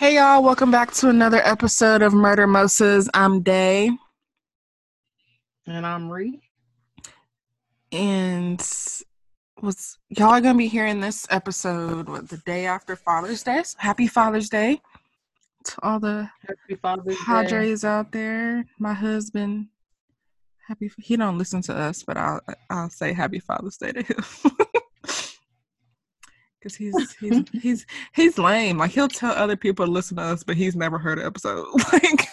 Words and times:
Hey 0.00 0.14
y'all, 0.14 0.42
welcome 0.42 0.70
back 0.70 0.92
to 0.92 1.10
another 1.10 1.42
episode 1.44 2.00
of 2.00 2.14
Murder 2.14 2.46
Moses. 2.46 3.06
I'm 3.12 3.42
Day. 3.42 3.90
And 5.66 5.86
I'm 5.86 6.10
Ree. 6.10 6.40
And 7.92 8.58
was 9.60 9.98
y'all 10.08 10.30
are 10.30 10.40
gonna 10.40 10.56
be 10.56 10.68
hearing 10.68 11.02
this 11.02 11.26
episode 11.28 12.08
what, 12.08 12.30
the 12.30 12.38
day 12.38 12.64
after 12.64 12.96
Father's 12.96 13.42
Day. 13.42 13.62
So 13.62 13.76
happy 13.78 14.06
Father's 14.06 14.48
Day 14.48 14.80
to 15.64 15.76
all 15.82 16.00
the 16.00 16.30
Happy 16.48 16.76
Father's 16.76 17.18
Day. 17.18 17.86
Out 17.86 18.10
there. 18.10 18.64
My 18.78 18.94
husband, 18.94 19.66
happy 20.66 20.90
he 20.96 21.18
don't 21.18 21.36
listen 21.36 21.60
to 21.60 21.76
us, 21.76 22.04
but 22.04 22.16
I'll 22.16 22.40
I'll 22.70 22.88
say 22.88 23.12
happy 23.12 23.38
Father's 23.38 23.76
Day 23.76 23.92
to 23.92 24.02
him. 24.02 24.24
Cause 26.62 26.74
he's 26.74 26.94
he's 27.14 27.42
he's 27.62 27.86
he's 28.12 28.36
lame. 28.36 28.76
Like 28.76 28.90
he'll 28.90 29.08
tell 29.08 29.32
other 29.32 29.56
people 29.56 29.86
to 29.86 29.90
listen 29.90 30.18
to 30.18 30.22
us, 30.22 30.44
but 30.44 30.56
he's 30.58 30.76
never 30.76 30.98
heard 30.98 31.18
an 31.18 31.26
episode. 31.26 31.66
Like 31.92 32.26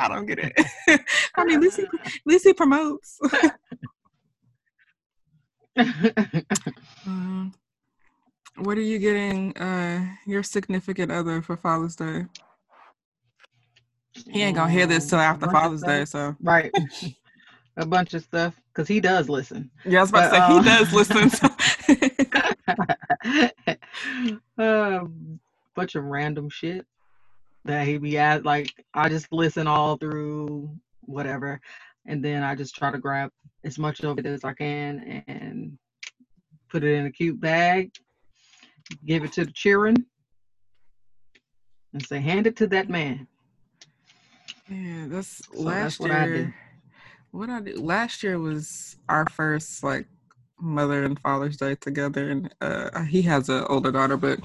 I 0.00 0.08
don't 0.08 0.26
get 0.26 0.38
it. 0.40 0.52
I 1.36 1.44
mean, 1.44 1.56
at 1.56 1.60
least 1.62 1.76
he, 1.76 1.82
at 1.84 2.12
least 2.26 2.44
he 2.44 2.52
promotes. 2.54 3.20
Um, 7.06 7.54
what 8.58 8.76
are 8.76 8.82
you 8.82 8.98
getting 8.98 9.56
uh 9.56 10.04
your 10.26 10.42
significant 10.42 11.10
other 11.10 11.40
for 11.40 11.56
Father's 11.56 11.96
Day? 11.96 12.26
He 14.30 14.42
ain't 14.42 14.56
gonna 14.56 14.70
hear 14.70 14.86
this 14.86 15.08
till 15.08 15.18
Um, 15.18 15.24
after 15.24 15.46
a 15.46 15.48
bunch 15.48 15.56
of 15.56 15.62
Father's 15.62 15.82
Day, 15.82 16.04
so 16.04 16.36
Right. 16.42 16.70
a 17.78 17.86
bunch 17.86 18.12
of 18.14 18.22
stuff. 18.22 18.54
Because 18.74 18.88
he 18.88 19.00
does 19.00 19.28
listen. 19.28 19.70
yeah, 19.84 19.98
I 19.98 20.02
was 20.02 20.10
about 20.10 20.24
to 20.24 20.30
But, 20.30 20.46
say 20.48 20.52
he 20.52 20.58
um, 20.58 20.64
does 20.64 20.92
listen. 20.92 21.30
So. 21.30 21.48
Um, 24.82 25.40
bunch 25.74 25.94
of 25.94 26.04
random 26.04 26.48
shit 26.50 26.86
that 27.64 27.86
he 27.86 27.98
be 27.98 28.18
at. 28.18 28.44
Like, 28.44 28.72
I 28.94 29.08
just 29.08 29.32
listen 29.32 29.66
all 29.66 29.96
through 29.96 30.76
whatever. 31.02 31.60
And 32.06 32.24
then 32.24 32.42
I 32.42 32.54
just 32.54 32.74
try 32.74 32.90
to 32.90 32.98
grab 32.98 33.30
as 33.64 33.78
much 33.78 34.02
of 34.02 34.18
it 34.18 34.26
as 34.26 34.44
I 34.44 34.52
can 34.54 35.22
and 35.28 35.78
put 36.68 36.82
it 36.84 36.94
in 36.94 37.06
a 37.06 37.10
cute 37.12 37.40
bag, 37.40 37.92
give 39.06 39.24
it 39.24 39.32
to 39.34 39.44
the 39.44 39.52
children, 39.52 40.06
and 41.92 42.04
say, 42.04 42.20
hand 42.20 42.46
it 42.46 42.56
to 42.56 42.66
that 42.68 42.88
man. 42.88 43.26
yeah, 44.68 45.06
that's 45.08 45.42
So 45.54 45.62
last 45.62 45.82
that's 45.82 46.00
what 46.00 46.10
I 46.10 46.24
year. 46.24 46.46
do. 46.46 46.52
What 47.30 47.50
I 47.50 47.60
did 47.60 47.78
last 47.78 48.22
year 48.22 48.38
was 48.38 48.96
our 49.08 49.26
first 49.26 49.82
like 49.82 50.06
Mother 50.62 51.04
and 51.04 51.18
Father's 51.20 51.56
Day 51.56 51.74
together, 51.74 52.30
and 52.30 52.54
uh, 52.60 53.02
he 53.02 53.22
has 53.22 53.48
an 53.48 53.64
older 53.68 53.90
daughter, 53.90 54.16
but 54.16 54.38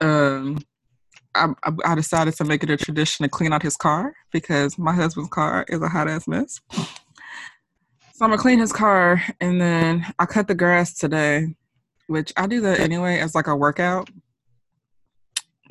um, 0.00 0.58
I, 1.34 1.48
I 1.84 1.94
decided 1.94 2.34
to 2.36 2.44
make 2.44 2.62
it 2.62 2.70
a 2.70 2.76
tradition 2.76 3.24
to 3.24 3.28
clean 3.28 3.52
out 3.52 3.62
his 3.62 3.76
car 3.76 4.14
because 4.32 4.78
my 4.78 4.92
husband's 4.92 5.30
car 5.30 5.64
is 5.68 5.82
a 5.82 5.88
hot 5.88 6.08
ass 6.08 6.26
mess. 6.26 6.60
So 6.72 8.24
I'm 8.24 8.30
gonna 8.30 8.38
clean 8.38 8.60
his 8.60 8.72
car, 8.72 9.22
and 9.40 9.60
then 9.60 10.06
I 10.18 10.24
cut 10.24 10.48
the 10.48 10.54
grass 10.54 10.94
today, 10.94 11.54
which 12.06 12.32
I 12.36 12.46
do 12.46 12.62
that 12.62 12.80
anyway 12.80 13.18
as 13.18 13.34
like 13.34 13.46
a 13.46 13.54
workout. 13.54 14.08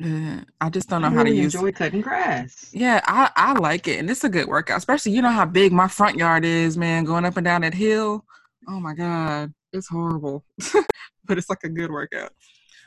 Uh, 0.04 0.42
I 0.60 0.68
just 0.68 0.88
don't 0.88 1.02
know 1.02 1.10
how 1.10 1.24
to 1.24 1.30
use. 1.30 1.54
enjoy 1.54 1.72
cutting 1.72 2.02
grass. 2.02 2.70
Yeah, 2.72 3.00
I, 3.06 3.30
I 3.34 3.52
like 3.54 3.88
it, 3.88 3.98
and 3.98 4.10
it's 4.10 4.24
a 4.24 4.28
good 4.28 4.46
workout. 4.46 4.76
Especially 4.78 5.12
you 5.12 5.22
know 5.22 5.30
how 5.30 5.46
big 5.46 5.72
my 5.72 5.88
front 5.88 6.16
yard 6.16 6.44
is, 6.44 6.76
man. 6.76 7.04
Going 7.04 7.24
up 7.24 7.36
and 7.36 7.44
down 7.44 7.62
that 7.62 7.74
hill. 7.74 8.24
Oh 8.68 8.78
my 8.78 8.94
god, 8.94 9.52
it's 9.76 9.88
horrible, 9.88 10.44
but 11.24 11.38
it's 11.38 11.48
like 11.50 11.64
a 11.64 11.68
good 11.68 11.90
workout. 11.90 12.32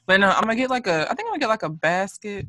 But 0.06 0.20
no, 0.20 0.30
I'm 0.30 0.42
gonna 0.42 0.56
get 0.56 0.70
like 0.70 0.88
a. 0.88 1.04
I 1.04 1.14
think 1.14 1.28
I'm 1.28 1.34
gonna 1.34 1.40
get 1.40 1.50
like 1.50 1.64
a 1.64 1.70
basket 1.70 2.45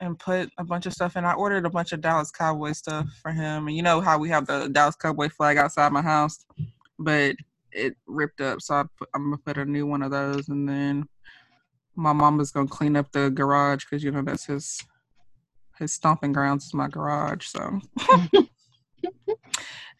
and 0.00 0.18
put 0.18 0.50
a 0.58 0.64
bunch 0.64 0.86
of 0.86 0.92
stuff 0.92 1.16
in. 1.16 1.24
I 1.24 1.32
ordered 1.32 1.66
a 1.66 1.70
bunch 1.70 1.92
of 1.92 2.00
Dallas 2.00 2.30
Cowboy 2.30 2.72
stuff 2.72 3.06
for 3.22 3.32
him, 3.32 3.68
and 3.68 3.76
you 3.76 3.82
know 3.82 4.00
how 4.00 4.18
we 4.18 4.28
have 4.28 4.46
the 4.46 4.68
Dallas 4.68 4.96
Cowboy 4.96 5.28
flag 5.28 5.56
outside 5.56 5.92
my 5.92 6.02
house, 6.02 6.44
but 6.98 7.36
it 7.72 7.94
ripped 8.06 8.40
up, 8.40 8.60
so 8.60 8.74
I 8.74 8.84
put, 8.98 9.08
I'm 9.14 9.24
gonna 9.24 9.38
put 9.38 9.58
a 9.58 9.64
new 9.64 9.86
one 9.86 10.02
of 10.02 10.10
those, 10.10 10.48
and 10.48 10.68
then 10.68 11.08
my 11.94 12.12
mama's 12.12 12.50
gonna 12.50 12.68
clean 12.68 12.96
up 12.96 13.10
the 13.12 13.30
garage 13.30 13.84
because 13.84 14.02
you 14.02 14.10
know 14.10 14.22
that's 14.22 14.46
his 14.46 14.80
his 15.78 15.92
stomping 15.92 16.32
grounds 16.32 16.66
is 16.66 16.74
my 16.74 16.88
garage. 16.88 17.46
So, 17.46 17.80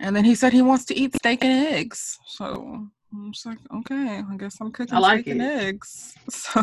and 0.00 0.16
then 0.16 0.24
he 0.24 0.34
said 0.34 0.52
he 0.52 0.62
wants 0.62 0.84
to 0.86 0.98
eat 0.98 1.14
steak 1.14 1.44
and 1.44 1.66
eggs. 1.66 2.18
So 2.26 2.88
I'm 3.12 3.32
just 3.32 3.46
like, 3.46 3.58
okay, 3.74 4.22
I 4.30 4.36
guess 4.36 4.56
I'm 4.60 4.70
cooking 4.70 4.94
I 4.94 5.00
like 5.00 5.24
steak 5.24 5.32
and 5.34 5.42
it. 5.42 5.64
eggs. 5.64 6.14
So 6.30 6.62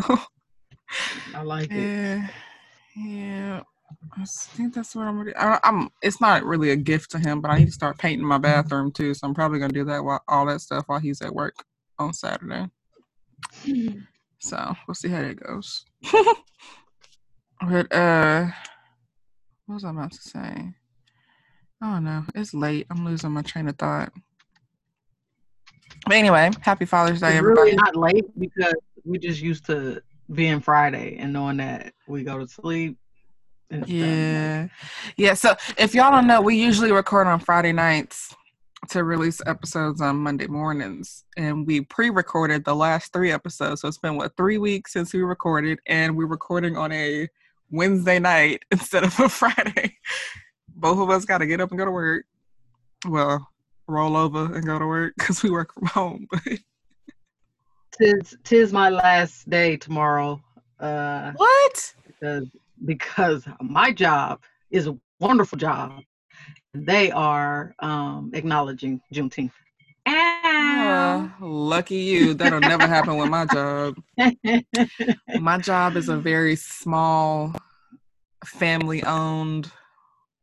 I 1.34 1.42
like 1.42 1.70
it. 1.74 2.30
yeah, 2.96 3.62
I 4.16 4.24
think 4.24 4.74
that's 4.74 4.94
what 4.94 5.06
I'm. 5.06 5.16
Gonna, 5.18 5.32
I, 5.36 5.58
I'm. 5.64 5.90
It's 6.02 6.20
not 6.20 6.44
really 6.44 6.70
a 6.70 6.76
gift 6.76 7.10
to 7.12 7.18
him, 7.18 7.40
but 7.40 7.50
I 7.50 7.58
need 7.58 7.66
to 7.66 7.72
start 7.72 7.98
painting 7.98 8.26
my 8.26 8.38
bathroom 8.38 8.92
too. 8.92 9.14
So 9.14 9.26
I'm 9.26 9.34
probably 9.34 9.58
gonna 9.58 9.72
do 9.72 9.84
that 9.84 10.04
while 10.04 10.22
all 10.28 10.46
that 10.46 10.60
stuff 10.60 10.84
while 10.86 11.00
he's 11.00 11.20
at 11.22 11.34
work 11.34 11.54
on 11.98 12.12
Saturday. 12.12 12.66
So 14.38 14.74
we'll 14.86 14.94
see 14.94 15.08
how 15.08 15.22
that 15.22 15.40
goes. 15.40 15.84
but 17.60 17.92
uh, 17.92 18.46
what 19.66 19.74
was 19.74 19.84
I 19.84 19.90
about 19.90 20.12
to 20.12 20.22
say? 20.22 20.74
I 21.82 21.92
don't 21.92 22.04
know. 22.04 22.24
It's 22.34 22.54
late. 22.54 22.86
I'm 22.90 23.04
losing 23.04 23.32
my 23.32 23.42
train 23.42 23.68
of 23.68 23.76
thought. 23.76 24.12
But 26.06 26.16
anyway, 26.16 26.50
happy 26.60 26.84
Father's 26.84 27.20
Day, 27.20 27.28
It's 27.28 27.36
everybody. 27.38 27.72
really 27.72 27.76
not 27.76 27.96
late 27.96 28.24
because 28.38 28.74
we 29.04 29.18
just 29.18 29.40
used 29.40 29.66
to 29.66 30.00
being 30.32 30.60
Friday 30.60 31.16
and 31.18 31.32
knowing 31.32 31.56
that 31.58 31.92
we 32.06 32.22
go 32.22 32.38
to 32.38 32.46
sleep. 32.46 32.98
And 33.70 33.82
stuff. 33.84 33.92
Yeah. 33.92 34.68
Yeah. 35.16 35.34
So 35.34 35.56
if 35.76 35.94
y'all 35.94 36.12
don't 36.12 36.26
know, 36.26 36.40
we 36.40 36.56
usually 36.56 36.92
record 36.92 37.26
on 37.26 37.40
Friday 37.40 37.72
nights 37.72 38.34
to 38.90 39.02
release 39.02 39.40
episodes 39.46 40.00
on 40.00 40.16
Monday 40.16 40.46
mornings. 40.46 41.24
And 41.36 41.66
we 41.66 41.80
pre 41.80 42.10
recorded 42.10 42.64
the 42.64 42.74
last 42.74 43.12
three 43.12 43.32
episodes. 43.32 43.80
So 43.80 43.88
it's 43.88 43.98
been 43.98 44.16
what, 44.16 44.36
three 44.36 44.58
weeks 44.58 44.92
since 44.92 45.12
we 45.12 45.22
recorded, 45.22 45.80
and 45.86 46.16
we're 46.16 46.26
recording 46.26 46.76
on 46.76 46.92
a 46.92 47.28
Wednesday 47.70 48.18
night 48.18 48.62
instead 48.70 49.02
of 49.02 49.18
a 49.18 49.28
Friday. 49.28 49.96
Both 50.76 50.98
of 50.98 51.10
us 51.10 51.24
got 51.24 51.38
to 51.38 51.46
get 51.46 51.60
up 51.60 51.70
and 51.70 51.78
go 51.78 51.84
to 51.84 51.90
work. 51.90 52.26
Well, 53.06 53.48
roll 53.88 54.16
over 54.16 54.54
and 54.54 54.64
go 54.64 54.78
to 54.78 54.86
work 54.86 55.14
because 55.18 55.42
we 55.42 55.50
work 55.50 55.72
from 55.72 55.86
home. 55.86 56.28
But 56.30 56.42
Tis 57.98 58.36
tis 58.44 58.72
my 58.72 58.90
last 58.90 59.48
day 59.48 59.76
tomorrow. 59.76 60.42
Uh, 60.78 61.32
what? 61.36 61.94
because 62.06 62.48
because 62.84 63.44
my 63.60 63.92
job 63.92 64.42
is 64.70 64.86
a 64.86 64.96
wonderful 65.20 65.58
job. 65.58 66.02
They 66.74 67.10
are 67.10 67.74
um 67.78 68.30
acknowledging 68.34 69.00
Juneteenth. 69.12 69.52
Uh, 70.06 71.28
lucky 71.40 71.96
you. 71.96 72.34
That'll 72.34 72.60
never 72.60 72.86
happen 72.86 73.16
with 73.16 73.28
my 73.28 73.46
job. 73.46 73.96
my 75.40 75.58
job 75.58 75.96
is 75.96 76.08
a 76.08 76.16
very 76.16 76.54
small 76.56 77.54
family 78.44 79.02
owned 79.02 79.70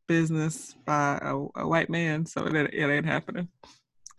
business 0.06 0.74
by 0.84 1.18
a, 1.22 1.34
a 1.60 1.66
white 1.66 1.90
man 1.90 2.26
so 2.26 2.44
it, 2.46 2.54
it 2.54 2.90
ain't 2.90 3.06
happening 3.06 3.48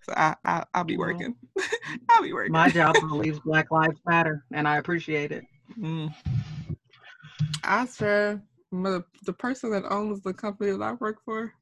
so 0.03 0.13
I, 0.15 0.35
I 0.43 0.63
i'll 0.73 0.83
be 0.83 0.97
working 0.97 1.35
i'll 2.09 2.23
be 2.23 2.33
working 2.33 2.51
my 2.53 2.69
job 2.69 2.95
believes 3.07 3.39
Black 3.39 3.71
Lives 3.71 3.99
Matter, 4.07 4.43
and 4.53 4.67
I 4.67 4.77
appreciate 4.77 5.31
it. 5.31 5.45
mm. 5.79 6.13
i 7.63 7.85
swear 7.85 8.41
the, 8.71 9.03
the 9.25 9.33
person 9.33 9.71
that 9.71 9.85
owns 9.91 10.21
the 10.21 10.33
company 10.33 10.71
that 10.71 10.81
i 10.81 10.93
work 10.93 11.17
for 11.23 11.53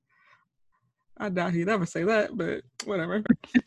i 1.17 1.29
doubt 1.29 1.53
he'd 1.53 1.69
ever 1.69 1.85
say 1.85 2.03
that 2.03 2.35
but 2.35 2.63
whatever 2.85 3.23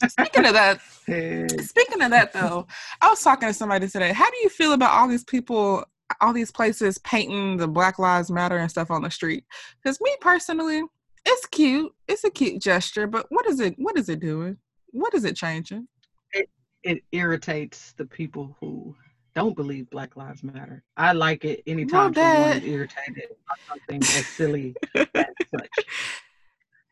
speaking 0.09 0.47
of 0.47 0.53
that 0.55 0.81
Speaking 1.61 2.03
of 2.03 2.11
that, 2.11 2.33
though, 2.33 2.67
I 3.01 3.09
was 3.09 3.23
talking 3.23 3.49
to 3.49 3.55
somebody 3.55 3.87
today. 3.89 4.13
How 4.13 4.29
do 4.29 4.37
you 4.43 4.49
feel 4.49 4.73
about 4.73 4.91
all 4.91 5.07
these 5.07 5.23
people, 5.23 5.85
all 6.21 6.33
these 6.33 6.51
places 6.51 6.99
painting 6.99 7.57
the 7.57 7.69
Black 7.69 7.99
Lives 7.99 8.31
Matter 8.31 8.59
and 8.59 8.71
stuff 8.71 8.91
on 8.91 9.03
the 9.03 9.11
street? 9.11 9.45
Because 9.83 10.01
me 10.01 10.15
personally, 10.21 10.83
it's 11.25 11.47
cute. 11.47 11.93
It's 12.09 12.25
a 12.25 12.31
cute 12.31 12.63
gesture, 12.63 13.07
but 13.07 13.27
what 13.31 13.47
is 13.47 13.61
it? 13.61 13.75
What 13.79 13.99
is 13.99 14.09
it 14.09 14.21
doing? 14.21 14.59
What 14.91 15.15
is 15.15 15.25
it 15.25 15.37
changing? 15.37 15.89
it 16.87 17.03
irritates 17.11 17.93
the 17.97 18.07
people 18.07 18.57
who 18.61 18.95
don't 19.35 19.57
believe 19.57 19.91
Black 19.91 20.17
Lives 20.17 20.43
Matter. 20.43 20.83
I 20.97 21.13
like 21.13 21.45
it 21.45 21.63
anytime 21.67 22.15
someone 22.15 22.59
is 22.59 22.65
irritated 22.65 23.29
by 23.47 23.55
something 23.69 24.03
as 24.03 24.27
silly 24.37 24.75
as 24.95 25.07
such. 25.51 25.87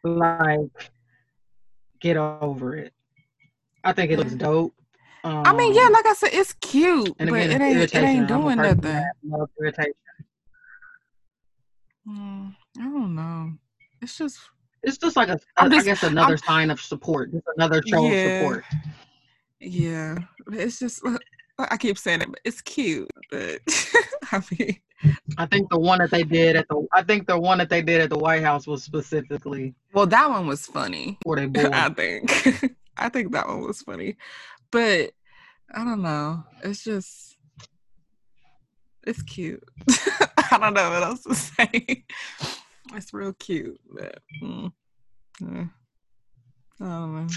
Like, 0.03 0.91
get 2.01 2.17
over 2.17 2.77
it. 2.77 2.93
I 3.85 3.93
think 3.93 4.11
it 4.11 4.19
looks 4.19 4.35
dope. 4.35 4.75
Um, 5.25 5.43
I 5.47 5.53
mean, 5.55 5.73
yeah, 5.75 5.89
like 5.89 6.05
I 6.07 6.13
said, 6.13 6.31
it's 6.35 6.53
cute, 6.55 7.15
and 7.19 7.31
but 7.31 7.37
again, 7.37 7.63
it 7.63 7.65
ain't. 7.65 7.95
It 7.95 7.95
ain't 7.97 8.29
doing 8.29 8.57
nothing. 8.59 9.05
irritation. 9.59 9.95
Mm, 12.07 12.55
I 12.79 12.83
don't 12.83 13.15
know. 13.15 13.53
It's 14.03 14.19
just 14.19 14.39
It's 14.83 14.99
just 14.99 15.17
like 15.17 15.29
a, 15.31 15.39
I'm 15.57 15.73
I 15.73 15.83
guess, 15.83 16.03
another 16.03 16.35
I'm- 16.35 16.39
sign 16.39 16.71
of 16.71 16.81
support, 16.81 17.33
just 17.33 17.45
another 17.57 17.83
show 17.87 18.07
Yeah. 18.07 18.13
of 18.13 18.39
support. 18.43 18.65
Yeah, 19.61 20.19
it's 20.53 20.79
just 20.79 21.03
I 21.59 21.77
keep 21.79 21.97
saying 21.97 22.21
it, 22.21 22.29
but 22.31 22.41
it's 22.45 22.61
cute. 22.61 23.11
But 23.31 23.61
I 24.33 24.43
mean, 24.51 24.77
I 25.39 25.47
think 25.47 25.71
the 25.71 25.79
one 25.79 26.01
that 26.01 26.11
they 26.11 26.25
did 26.25 26.57
at 26.57 26.69
the 26.69 26.87
I 26.93 27.03
think 27.03 27.27
the 27.27 27.39
one 27.41 27.57
that 27.59 27.71
they 27.71 27.81
did 27.81 28.03
at 28.03 28.11
the 28.11 28.19
White 28.19 28.43
House 28.43 28.67
was 28.67 28.83
specifically 28.85 29.75
Well, 29.95 30.07
that 30.07 30.29
one 30.29 30.47
was 30.47 30.67
funny. 30.67 31.17
for 31.23 31.37
they 31.37 31.47
boy. 31.47 31.71
I 31.73 31.89
think. 31.89 32.77
I 32.97 33.09
think 33.09 33.33
that 33.33 33.49
one 33.49 33.63
was 33.63 33.81
funny. 33.83 34.17
But 34.75 35.13
I 35.73 35.85
don't 35.85 36.03
know. 36.03 36.43
It's 36.65 36.83
just 36.83 37.37
it's 39.07 39.23
cute. 39.23 39.63
I 40.51 40.59
don't 40.59 40.75
know 40.75 40.91
what 40.91 41.03
else 41.05 41.23
to 41.23 41.35
say. 41.37 42.05
It's 42.93 43.15
real 43.15 43.35
cute. 43.35 43.79
But 43.89 44.19
mm, 44.43 44.73
yeah. 45.41 45.67
I 46.81 46.85
don't 46.85 47.15
know. 47.15 47.29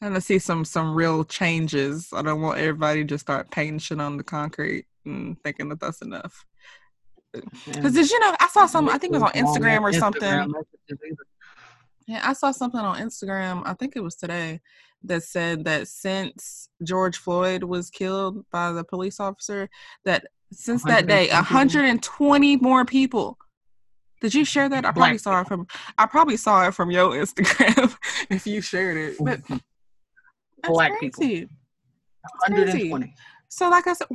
I 0.00 0.04
want 0.04 0.14
to 0.14 0.20
see 0.20 0.38
some 0.38 0.64
some 0.64 0.94
real 0.94 1.24
changes. 1.24 2.10
I 2.12 2.22
don't 2.22 2.40
want 2.40 2.60
everybody 2.60 3.00
to 3.00 3.04
just 3.04 3.22
start 3.22 3.50
painting 3.50 3.80
shit 3.80 4.00
on 4.00 4.16
the 4.16 4.22
concrete 4.22 4.86
and 5.04 5.42
thinking 5.42 5.70
that 5.70 5.80
that's 5.80 6.02
enough. 6.02 6.44
Because 7.32 7.94
did 7.94 8.08
you 8.08 8.20
know 8.20 8.36
I 8.38 8.46
saw 8.46 8.66
some? 8.66 8.88
I 8.88 8.98
think 8.98 9.12
it 9.12 9.20
was 9.20 9.24
on 9.24 9.32
Instagram 9.32 9.80
or 9.80 9.92
something. 9.92 10.54
Yeah, 12.06 12.20
I 12.22 12.32
saw 12.32 12.52
something 12.52 12.80
on 12.80 12.98
Instagram. 12.98 13.62
I 13.64 13.74
think 13.74 13.94
it 13.96 14.04
was 14.04 14.14
today 14.14 14.60
that 15.04 15.22
said 15.22 15.64
that 15.64 15.88
since 15.88 16.68
George 16.82 17.16
Floyd 17.18 17.64
was 17.64 17.90
killed 17.90 18.44
by 18.50 18.72
the 18.72 18.84
police 18.84 19.20
officer, 19.20 19.68
that 20.04 20.26
since 20.52 20.82
that 20.84 21.06
day, 21.06 21.28
120 21.28 22.56
more 22.56 22.84
people. 22.84 23.38
Did 24.20 24.34
you 24.34 24.44
share 24.44 24.68
that? 24.68 24.84
I 24.84 24.92
probably 24.92 25.12
Black 25.12 25.20
saw 25.20 25.40
it 25.40 25.48
from. 25.48 25.66
I 25.96 26.06
probably 26.06 26.36
saw 26.36 26.66
it 26.68 26.74
from 26.74 26.90
your 26.90 27.10
Instagram 27.24 27.96
if 28.28 28.46
you 28.46 28.60
shared 28.60 28.96
it. 28.96 29.16
But 30.62 30.72
Black 30.74 31.00
people. 31.00 31.22
crazy. 31.22 31.48
crazy. 32.42 32.90
120. 32.90 33.14
So, 33.48 33.70
like 33.70 33.86
I 33.86 33.94
said, 33.94 34.08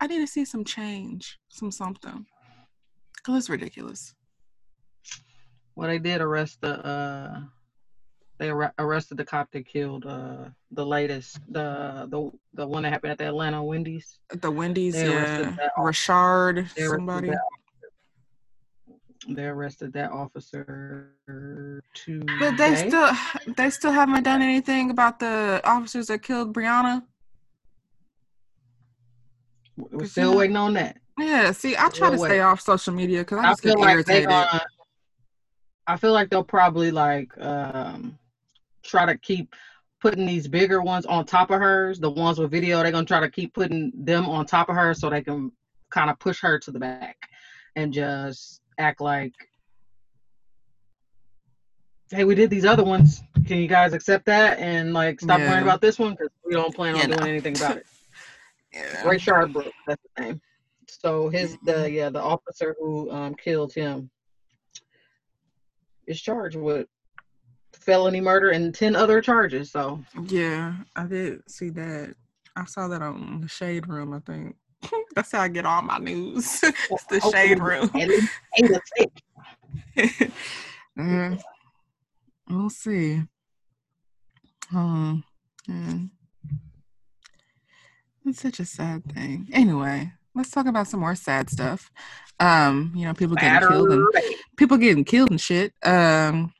I 0.00 0.06
need 0.06 0.20
to 0.20 0.26
see 0.26 0.46
some 0.46 0.64
change, 0.64 1.38
some 1.48 1.70
something, 1.70 2.24
because 3.16 3.36
it's 3.36 3.50
ridiculous. 3.50 4.14
Well, 5.76 5.88
they 5.88 5.98
did 5.98 6.22
arrest 6.22 6.62
the 6.62 6.84
uh 6.84 7.40
they 8.42 8.50
ar- 8.50 8.74
arrested 8.78 9.16
the 9.18 9.24
cop 9.24 9.48
that 9.52 9.64
killed 9.66 10.04
uh 10.04 10.48
the 10.72 10.84
latest 10.84 11.38
the 11.48 12.08
the 12.10 12.30
the 12.54 12.66
one 12.66 12.82
that 12.82 12.92
happened 12.92 13.12
at 13.12 13.18
the 13.18 13.26
Atlanta 13.26 13.62
Wendy's. 13.62 14.18
The 14.28 14.50
Wendy's, 14.50 14.94
They 14.94 15.08
yeah, 15.08 15.68
Rashard, 15.78 16.74
They 16.74 16.82
somebody. 16.82 17.30
They 19.28 19.44
arrested 19.44 19.92
that 19.92 20.10
officer 20.10 21.12
today. 21.94 22.36
But 22.40 22.56
they 22.56 22.74
still, 22.88 23.10
they 23.56 23.70
still 23.70 23.92
haven't 23.92 24.24
done 24.24 24.42
anything 24.42 24.90
about 24.90 25.20
the 25.20 25.60
officers 25.62 26.08
that 26.08 26.22
killed 26.22 26.52
Breonna. 26.52 27.04
We're 29.76 30.04
still 30.06 30.36
waiting 30.36 30.56
on 30.56 30.74
that. 30.74 30.96
Yeah, 31.16 31.52
see, 31.52 31.76
I 31.76 31.88
try 31.90 32.10
to 32.10 32.18
stay 32.18 32.40
off 32.40 32.60
social 32.60 32.92
media 32.92 33.20
because 33.20 33.38
I 33.44 33.54
feel 33.54 33.78
like 33.78 34.04
they 34.06 34.24
irritated. 34.24 34.30
gonna. 34.30 34.64
I 35.86 35.96
feel 35.96 36.12
like 36.12 36.30
they'll 36.30 36.42
probably 36.44 36.90
like 36.90 37.30
um 37.38 38.18
try 38.82 39.06
to 39.06 39.16
keep 39.18 39.54
putting 40.00 40.26
these 40.26 40.48
bigger 40.48 40.82
ones 40.82 41.06
on 41.06 41.24
top 41.24 41.50
of 41.50 41.60
hers. 41.60 41.98
The 42.00 42.10
ones 42.10 42.38
with 42.38 42.50
video, 42.50 42.82
they're 42.82 42.92
gonna 42.92 43.06
try 43.06 43.20
to 43.20 43.30
keep 43.30 43.54
putting 43.54 43.92
them 43.94 44.26
on 44.28 44.46
top 44.46 44.68
of 44.68 44.74
her 44.76 44.94
so 44.94 45.08
they 45.08 45.22
can 45.22 45.52
kind 45.90 46.10
of 46.10 46.18
push 46.18 46.40
her 46.40 46.58
to 46.58 46.70
the 46.70 46.78
back 46.78 47.16
and 47.76 47.92
just 47.92 48.60
act 48.78 49.00
like, 49.00 49.32
hey, 52.10 52.24
we 52.24 52.34
did 52.34 52.50
these 52.50 52.64
other 52.64 52.84
ones. 52.84 53.22
Can 53.46 53.58
you 53.58 53.68
guys 53.68 53.92
accept 53.92 54.26
that 54.26 54.58
and 54.58 54.92
like 54.92 55.20
stop 55.20 55.40
Yeah. 55.40 55.48
worrying 55.48 55.62
about 55.62 55.80
this 55.80 55.98
one 55.98 56.12
because 56.12 56.28
we 56.44 56.52
don't 56.52 56.74
plan 56.74 56.94
on 56.94 57.00
Yeah, 57.00 57.06
doing 57.06 57.20
no. 57.20 57.26
anything 57.28 57.56
about 57.56 57.76
it. 57.78 57.86
Yeah. 58.74 59.04
Rayshard 59.04 59.52
Brooks, 59.52 59.68
that's 59.86 60.00
his 60.16 60.26
name. 60.26 60.40
So 60.88 61.28
his 61.28 61.58
the 61.64 61.72
Mhm. 61.74 61.92
yeah 61.92 62.08
the 62.08 62.22
officer 62.22 62.74
who 62.78 63.10
um 63.10 63.34
killed 63.34 63.74
him 63.74 64.10
is 66.06 66.18
charged 66.20 66.56
with 66.56 66.86
felony 67.82 68.20
murder 68.20 68.50
and 68.50 68.74
ten 68.74 68.96
other 68.96 69.20
charges. 69.20 69.70
So 69.70 70.02
Yeah, 70.26 70.74
I 70.96 71.04
did 71.06 71.48
see 71.50 71.70
that. 71.70 72.14
I 72.56 72.64
saw 72.64 72.88
that 72.88 73.02
on 73.02 73.40
the 73.40 73.48
Shade 73.48 73.88
Room. 73.88 74.12
I 74.12 74.20
think 74.20 74.56
that's 75.14 75.32
how 75.32 75.40
I 75.40 75.48
get 75.48 75.66
all 75.66 75.82
my 75.82 75.98
news. 75.98 76.62
it's 76.62 77.04
the 77.04 77.20
Shade 77.32 77.60
Room. 77.60 77.90
At 77.94 78.08
least 78.08 78.32
eight 78.58 78.70
or 78.70 78.82
six. 78.96 80.32
Uh, 80.98 81.36
we'll 82.48 82.70
see. 82.70 83.22
Um. 84.74 85.24
It's 88.24 88.40
such 88.40 88.60
a 88.60 88.64
sad 88.64 89.04
thing. 89.12 89.48
Anyway, 89.52 90.12
let's 90.34 90.50
talk 90.50 90.66
about 90.66 90.86
some 90.86 91.00
more 91.00 91.14
sad 91.16 91.50
stuff. 91.50 91.90
Um, 92.38 92.92
you 92.94 93.04
know, 93.04 93.14
people 93.14 93.36
getting 93.36 93.68
killed 93.68 93.90
and 93.90 94.08
people 94.56 94.76
getting 94.76 95.04
killed 95.04 95.30
and 95.30 95.40
shit. 95.40 95.72
Um, 95.82 96.52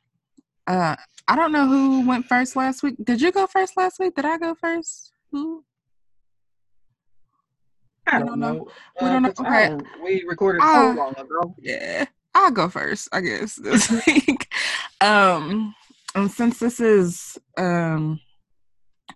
uh, 0.67 0.95
I 1.27 1.35
don't 1.35 1.51
know 1.51 1.67
who 1.67 2.05
went 2.07 2.25
first 2.27 2.55
last 2.55 2.83
week. 2.83 2.95
Did 3.03 3.21
you 3.21 3.31
go 3.31 3.47
first 3.47 3.77
last 3.77 3.99
week? 3.99 4.15
Did 4.15 4.25
I 4.25 4.37
go 4.37 4.55
first? 4.55 5.11
Who? 5.31 5.63
I 8.07 8.19
don't 8.19 8.27
don't 8.27 8.39
know. 8.39 8.53
know. 8.53 8.67
We 9.01 9.07
don't 9.07 9.23
know. 9.23 9.29
Okay. 9.39 9.69
Don't- 9.69 9.87
we 10.03 10.23
recorded 10.27 10.61
Uh, 10.61 10.93
so 10.93 10.99
long 10.99 11.13
ago. 11.17 11.55
Yeah, 11.59 12.05
I'll 12.35 12.51
go 12.51 12.67
first, 12.67 13.07
I 13.13 13.21
guess, 13.21 13.55
this 13.55 13.89
week. 14.07 14.53
Um, 14.99 15.73
and 16.13 16.29
since 16.29 16.59
this 16.59 16.79
is 16.81 17.37
um, 17.57 18.19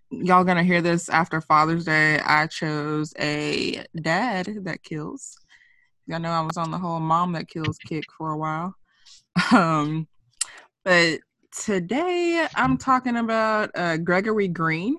y'all 0.10 0.46
gonna 0.46 0.64
hear 0.64 0.82
this 0.82 1.10
after 1.10 1.42
Father's 1.42 1.84
Day, 1.86 2.20
I 2.20 2.48
chose 2.48 3.14
a 3.20 3.86
dad 4.02 4.48
that 4.64 4.84
kills. 4.84 5.38
Y'all 6.06 6.20
know 6.20 6.32
I 6.32 6.40
was 6.42 6.56
on 6.56 6.72
the 6.72 6.78
whole 6.78 7.02
mom 7.02 7.34
that 7.34 7.50
kills 7.50 7.78
kick 7.78 8.06
for 8.18 8.32
a 8.32 8.38
while. 8.38 8.74
Um, 9.52 10.08
but 10.84 11.20
today 11.60 12.48
I'm 12.56 12.78
talking 12.78 13.18
about 13.18 13.72
uh, 13.76 13.98
Gregory 13.98 14.48
Green, 14.48 14.98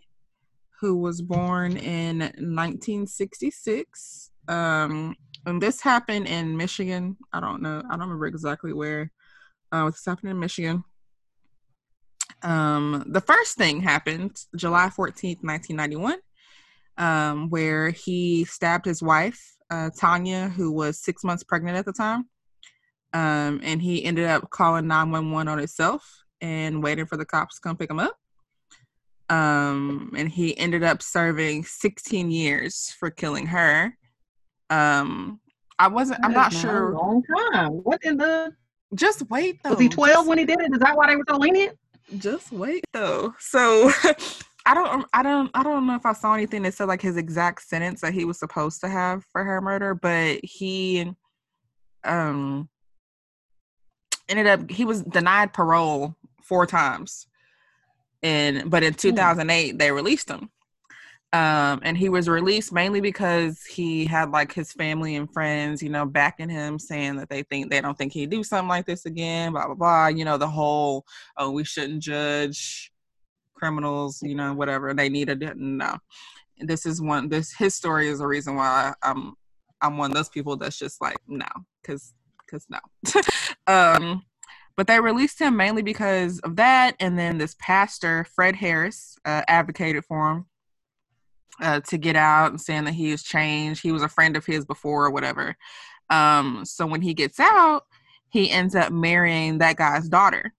who 0.80 0.96
was 0.96 1.22
born 1.22 1.76
in 1.76 2.18
1966. 2.18 4.30
Um, 4.48 5.14
and 5.46 5.62
this 5.62 5.80
happened 5.80 6.26
in 6.26 6.56
Michigan. 6.56 7.16
I 7.32 7.40
don't 7.40 7.62
know. 7.62 7.82
I 7.86 7.92
don't 7.92 8.00
remember 8.00 8.26
exactly 8.26 8.72
where. 8.72 9.10
Uh, 9.70 9.86
this 9.86 10.04
happened 10.04 10.30
in 10.30 10.38
Michigan. 10.38 10.82
Um, 12.42 13.04
the 13.08 13.20
first 13.20 13.56
thing 13.56 13.80
happened 13.80 14.36
July 14.56 14.88
14th, 14.88 15.42
1991, 15.42 16.18
um, 16.96 17.50
where 17.50 17.90
he 17.90 18.44
stabbed 18.44 18.84
his 18.84 19.02
wife, 19.02 19.56
uh, 19.70 19.90
Tanya, 19.96 20.48
who 20.48 20.72
was 20.72 21.00
six 21.00 21.24
months 21.24 21.44
pregnant 21.44 21.76
at 21.76 21.84
the 21.84 21.92
time. 21.92 22.28
Um, 23.12 23.60
and 23.62 23.80
he 23.80 24.04
ended 24.04 24.26
up 24.26 24.50
calling 24.50 24.86
911 24.86 25.48
on 25.48 25.58
himself 25.58 26.24
and 26.40 26.82
waiting 26.82 27.06
for 27.06 27.16
the 27.16 27.24
cops 27.24 27.56
to 27.56 27.60
come 27.60 27.76
pick 27.76 27.90
him 27.90 28.00
up. 28.00 28.16
Um, 29.30 30.12
and 30.16 30.28
he 30.28 30.56
ended 30.56 30.82
up 30.82 31.02
serving 31.02 31.64
16 31.64 32.30
years 32.30 32.94
for 32.98 33.10
killing 33.10 33.46
her. 33.46 33.96
Um, 34.70 35.40
I 35.78 35.88
wasn't, 35.88 36.20
I'm 36.24 36.32
not 36.32 36.52
sure. 36.52 36.92
Long 36.94 37.22
time. 37.52 37.70
What 37.70 38.02
in 38.04 38.16
the? 38.16 38.52
Just 38.94 39.28
wait 39.28 39.62
though. 39.62 39.70
Was 39.70 39.80
he 39.80 39.88
twelve 39.88 40.14
Just- 40.14 40.28
when 40.28 40.38
he 40.38 40.44
did 40.46 40.60
it? 40.60 40.72
Is 40.72 40.78
that 40.80 40.96
why 40.96 41.08
they 41.08 41.16
were 41.16 41.24
so 41.28 41.36
lenient? 41.36 41.76
just 42.16 42.50
wait 42.52 42.82
though. 42.94 43.34
So 43.38 43.90
I 44.66 44.72
don't 44.74 45.06
I 45.12 45.22
don't 45.22 45.50
I 45.52 45.62
don't 45.62 45.86
know 45.86 45.94
if 45.94 46.06
I 46.06 46.14
saw 46.14 46.32
anything 46.34 46.62
that 46.62 46.72
said 46.72 46.86
like 46.88 47.02
his 47.02 47.18
exact 47.18 47.62
sentence 47.62 48.00
that 48.00 48.14
he 48.14 48.24
was 48.24 48.38
supposed 48.38 48.80
to 48.80 48.88
have 48.88 49.24
for 49.30 49.44
her 49.44 49.60
murder, 49.60 49.94
but 49.94 50.40
he 50.42 51.12
um 52.04 52.68
ended 54.28 54.46
up 54.46 54.70
he 54.70 54.86
was 54.86 55.02
denied 55.02 55.52
parole 55.52 56.16
four 56.48 56.66
times. 56.66 57.26
And 58.22 58.70
but 58.70 58.82
in 58.82 58.94
2008 58.94 59.78
they 59.78 59.92
released 59.92 60.28
him. 60.28 60.50
Um 61.32 61.80
and 61.82 61.96
he 61.96 62.08
was 62.08 62.28
released 62.28 62.72
mainly 62.72 63.00
because 63.00 63.62
he 63.64 64.06
had 64.06 64.30
like 64.30 64.52
his 64.52 64.72
family 64.72 65.16
and 65.16 65.32
friends, 65.32 65.82
you 65.82 65.90
know, 65.90 66.06
backing 66.06 66.48
him 66.48 66.78
saying 66.78 67.16
that 67.16 67.28
they 67.28 67.42
think 67.44 67.70
they 67.70 67.80
don't 67.80 67.96
think 67.96 68.12
he'd 68.12 68.30
do 68.30 68.42
something 68.42 68.68
like 68.68 68.86
this 68.86 69.04
again, 69.06 69.52
blah 69.52 69.66
blah 69.66 69.74
blah, 69.74 70.06
you 70.08 70.24
know, 70.24 70.38
the 70.38 70.48
whole 70.48 71.04
oh, 71.36 71.50
we 71.50 71.64
shouldn't 71.64 72.02
judge 72.02 72.90
criminals, 73.58 74.22
you 74.22 74.34
know, 74.34 74.54
whatever. 74.54 74.94
They 74.94 75.08
need 75.08 75.28
a 75.28 75.54
no. 75.54 75.98
This 76.60 76.86
is 76.86 77.00
one. 77.00 77.28
This 77.28 77.52
his 77.52 77.74
story 77.74 78.08
is 78.08 78.18
the 78.18 78.26
reason 78.26 78.56
why 78.56 78.94
I'm 79.02 79.34
I'm 79.82 79.98
one 79.98 80.10
of 80.10 80.16
those 80.16 80.28
people 80.28 80.56
that's 80.56 80.78
just 80.78 81.00
like 81.00 81.16
no, 81.26 81.46
because 81.82 82.14
because 82.40 82.66
no. 82.68 82.78
um, 83.72 84.22
but 84.78 84.86
they 84.86 84.98
released 84.98 85.38
him 85.38 85.56
mainly 85.56 85.82
because 85.82 86.38
of 86.40 86.56
that, 86.56 86.96
and 87.00 87.18
then 87.18 87.36
this 87.36 87.54
pastor 87.58 88.24
Fred 88.24 88.56
Harris 88.56 89.18
uh, 89.26 89.42
advocated 89.46 90.04
for 90.06 90.30
him. 90.30 90.46
Uh, 91.60 91.80
to 91.80 91.98
get 91.98 92.14
out 92.14 92.52
and 92.52 92.60
saying 92.60 92.84
that 92.84 92.94
he 92.94 93.10
has 93.10 93.20
changed. 93.20 93.82
He 93.82 93.90
was 93.90 94.02
a 94.02 94.08
friend 94.08 94.36
of 94.36 94.46
his 94.46 94.64
before 94.64 95.06
or 95.06 95.10
whatever. 95.10 95.56
Um, 96.08 96.64
so 96.64 96.86
when 96.86 97.02
he 97.02 97.14
gets 97.14 97.40
out, 97.40 97.82
he 98.28 98.48
ends 98.48 98.76
up 98.76 98.92
marrying 98.92 99.58
that 99.58 99.74
guy's 99.74 100.08
daughter 100.08 100.54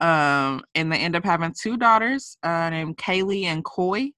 um, 0.00 0.62
and 0.74 0.92
they 0.92 0.98
end 0.98 1.16
up 1.16 1.24
having 1.24 1.54
two 1.58 1.76
daughters 1.76 2.36
uh, 2.42 2.70
named 2.70 2.96
Kaylee 2.96 3.44
and 3.44 3.64
Coy. 3.64 4.12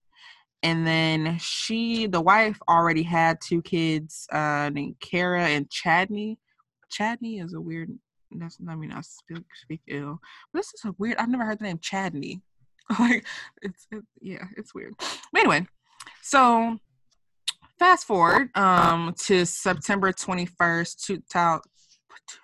and 0.62 0.86
then 0.86 1.38
she, 1.38 2.06
the 2.06 2.20
wife, 2.20 2.58
already 2.68 3.02
had 3.02 3.38
two 3.40 3.62
kids 3.62 4.26
uh, 4.30 4.70
named 4.72 4.96
Kara 5.00 5.44
and 5.44 5.70
Chadney. 5.70 6.38
Chadney 6.90 7.38
is 7.38 7.54
a 7.54 7.60
weird. 7.60 7.90
That's 8.32 8.58
I 8.68 8.74
mean 8.74 8.92
I 8.92 9.00
speak 9.00 9.44
speak 9.54 9.80
ill. 9.88 10.20
But 10.52 10.60
this 10.60 10.74
is 10.74 10.84
a 10.84 10.94
weird. 10.98 11.16
I've 11.18 11.28
never 11.28 11.44
heard 11.44 11.58
the 11.58 11.64
name 11.64 11.78
Chadney. 11.78 12.42
like 12.98 13.24
it's 13.62 13.86
it, 13.90 14.02
yeah, 14.20 14.44
it's 14.56 14.74
weird. 14.74 14.94
But 14.98 15.40
anyway, 15.40 15.66
so 16.22 16.78
fast 17.78 18.06
forward 18.06 18.56
um 18.56 19.14
to 19.26 19.44
September 19.44 20.12
twenty 20.12 20.46
first, 20.46 21.04
two 21.04 21.22
thousand. 21.30 21.70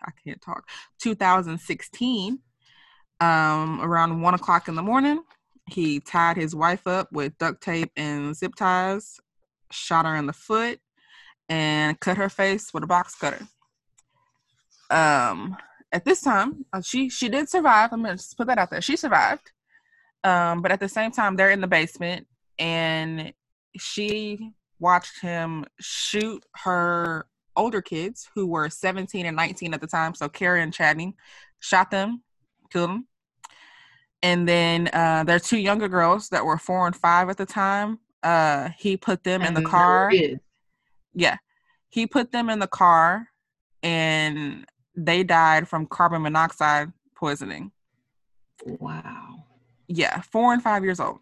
I 0.03 0.11
can't 0.25 0.41
talk. 0.41 0.69
2016, 1.01 2.41
um, 3.21 3.81
around 3.81 4.21
one 4.21 4.35
o'clock 4.35 4.67
in 4.67 4.75
the 4.75 4.83
morning, 4.83 5.23
he 5.71 6.01
tied 6.01 6.37
his 6.37 6.55
wife 6.55 6.87
up 6.87 7.13
with 7.13 7.39
duct 7.39 7.63
tape 7.63 7.91
and 7.97 8.35
zip 8.35 8.55
ties, 8.57 9.21
shot 9.71 10.07
her 10.07 10.17
in 10.17 10.27
the 10.27 10.33
foot, 10.33 10.81
and 11.49 11.99
cut 12.01 12.17
her 12.17 12.29
face 12.29 12.73
with 12.73 12.83
a 12.83 12.87
box 12.87 13.15
cutter. 13.15 13.47
Um, 14.91 15.57
at 15.93 16.05
this 16.05 16.21
time, 16.21 16.65
uh, 16.73 16.81
she 16.81 17.09
she 17.09 17.29
did 17.29 17.49
survive. 17.49 17.93
I'm 17.93 18.03
gonna 18.03 18.17
just 18.17 18.37
put 18.37 18.47
that 18.49 18.59
out 18.59 18.71
there. 18.71 18.81
She 18.81 18.97
survived. 18.97 19.53
Um, 20.25 20.61
but 20.61 20.73
at 20.73 20.81
the 20.81 20.89
same 20.89 21.13
time, 21.13 21.37
they're 21.37 21.51
in 21.51 21.61
the 21.61 21.67
basement, 21.67 22.27
and 22.59 23.33
she 23.79 24.53
watched 24.79 25.21
him 25.21 25.65
shoot 25.81 26.45
her 26.65 27.27
older 27.57 27.81
kids 27.81 28.29
who 28.35 28.47
were 28.47 28.69
17 28.69 29.25
and 29.25 29.37
19 29.37 29.73
at 29.73 29.81
the 29.81 29.87
time. 29.87 30.15
So 30.15 30.29
Kara 30.29 30.61
and 30.61 30.73
Chadney 30.73 31.15
shot 31.61 31.91
them, 31.91 32.23
killed 32.71 32.91
them. 32.91 33.07
And 34.23 34.49
then 34.49 34.89
uh, 34.93 35.25
there 35.25 35.37
are 35.37 35.41
two 35.41 35.59
younger 35.59 35.89
girls 35.89 36.29
that 36.31 36.45
were 36.45 36.59
four 36.59 36.87
and 36.87 36.97
five 36.97 37.29
at 37.29 37.37
the 37.37 37.47
time. 37.47 37.99
Uh, 38.23 38.71
he 38.79 38.97
put 38.97 39.23
them 39.23 39.43
in 39.43 39.55
the 39.55 39.63
car. 39.63 40.11
Yeah, 41.15 41.37
he 41.89 42.07
put 42.07 42.33
them 42.33 42.51
in 42.51 42.59
the 42.59 42.67
car, 42.67 43.29
and 43.83 44.67
they 44.97 45.23
died 45.23 45.69
from 45.69 45.87
carbon 45.87 46.23
monoxide 46.23 46.93
poisoning. 47.15 47.71
Wow. 48.65 49.45
Yeah, 49.89 50.21
four 50.23 50.53
and 50.53 50.63
five 50.63 50.83
years 50.83 50.99
old. 51.01 51.19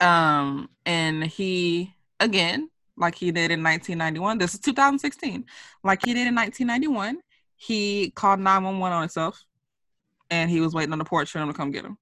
Um, 0.00 0.70
and 0.84 1.24
he 1.24 1.94
again, 2.20 2.70
like 2.96 3.14
he 3.14 3.30
did 3.30 3.50
in 3.50 3.62
1991. 3.62 4.38
This 4.38 4.54
is 4.54 4.60
2016. 4.60 5.44
Like 5.84 6.04
he 6.04 6.14
did 6.14 6.26
in 6.26 6.34
1991, 6.34 7.18
he 7.56 8.10
called 8.10 8.40
911 8.40 8.94
on 8.94 9.02
himself, 9.02 9.44
and 10.30 10.50
he 10.50 10.60
was 10.60 10.74
waiting 10.74 10.92
on 10.92 10.98
the 10.98 11.04
porch 11.04 11.30
for 11.30 11.38
them 11.38 11.48
to 11.48 11.54
come 11.54 11.70
get 11.70 11.84
him. 11.84 11.98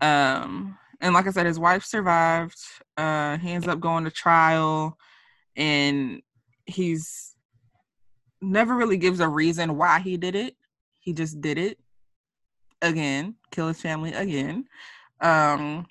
Um, 0.00 0.78
and 1.00 1.14
like 1.14 1.26
I 1.26 1.30
said, 1.30 1.46
his 1.46 1.58
wife 1.58 1.84
survived. 1.84 2.58
Uh, 2.96 3.38
he 3.38 3.52
ends 3.52 3.68
up 3.68 3.80
going 3.80 4.04
to 4.04 4.10
trial, 4.10 4.98
and 5.56 6.22
he's 6.66 7.33
never 8.44 8.76
really 8.76 8.96
gives 8.96 9.20
a 9.20 9.28
reason 9.28 9.76
why 9.76 10.00
he 10.00 10.16
did 10.16 10.34
it. 10.34 10.56
He 11.00 11.12
just 11.12 11.40
did 11.40 11.58
it 11.58 11.78
again, 12.82 13.34
kill 13.50 13.68
his 13.68 13.80
family 13.80 14.12
again. 14.12 14.66
Um, 15.20 15.86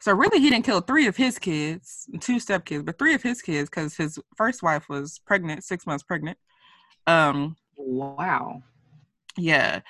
so 0.00 0.12
really, 0.12 0.40
he 0.40 0.50
didn't 0.50 0.66
kill 0.66 0.80
three 0.80 1.06
of 1.06 1.16
his 1.16 1.38
kids, 1.38 2.06
two 2.20 2.36
stepkids, 2.36 2.84
but 2.84 2.98
three 2.98 3.14
of 3.14 3.22
his 3.22 3.40
kids 3.40 3.70
because 3.70 3.96
his 3.96 4.18
first 4.36 4.62
wife 4.62 4.88
was 4.88 5.18
pregnant, 5.20 5.64
six 5.64 5.86
months 5.86 6.02
pregnant. 6.02 6.36
Um, 7.06 7.56
wow. 7.76 8.62
Yeah. 9.36 9.80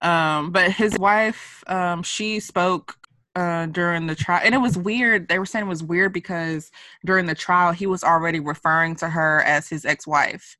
Um, 0.00 0.50
but 0.50 0.72
his 0.72 0.98
wife, 0.98 1.62
um, 1.68 2.02
she 2.02 2.40
spoke 2.40 2.96
uh 3.34 3.64
during 3.66 4.06
the 4.06 4.14
trial 4.14 4.42
and 4.44 4.54
it 4.54 4.58
was 4.58 4.76
weird 4.76 5.26
they 5.28 5.38
were 5.38 5.46
saying 5.46 5.64
it 5.64 5.68
was 5.68 5.82
weird 5.82 6.12
because 6.12 6.70
during 7.06 7.24
the 7.24 7.34
trial 7.34 7.72
he 7.72 7.86
was 7.86 8.04
already 8.04 8.40
referring 8.40 8.94
to 8.94 9.08
her 9.08 9.40
as 9.44 9.66
his 9.66 9.86
ex-wife 9.86 10.58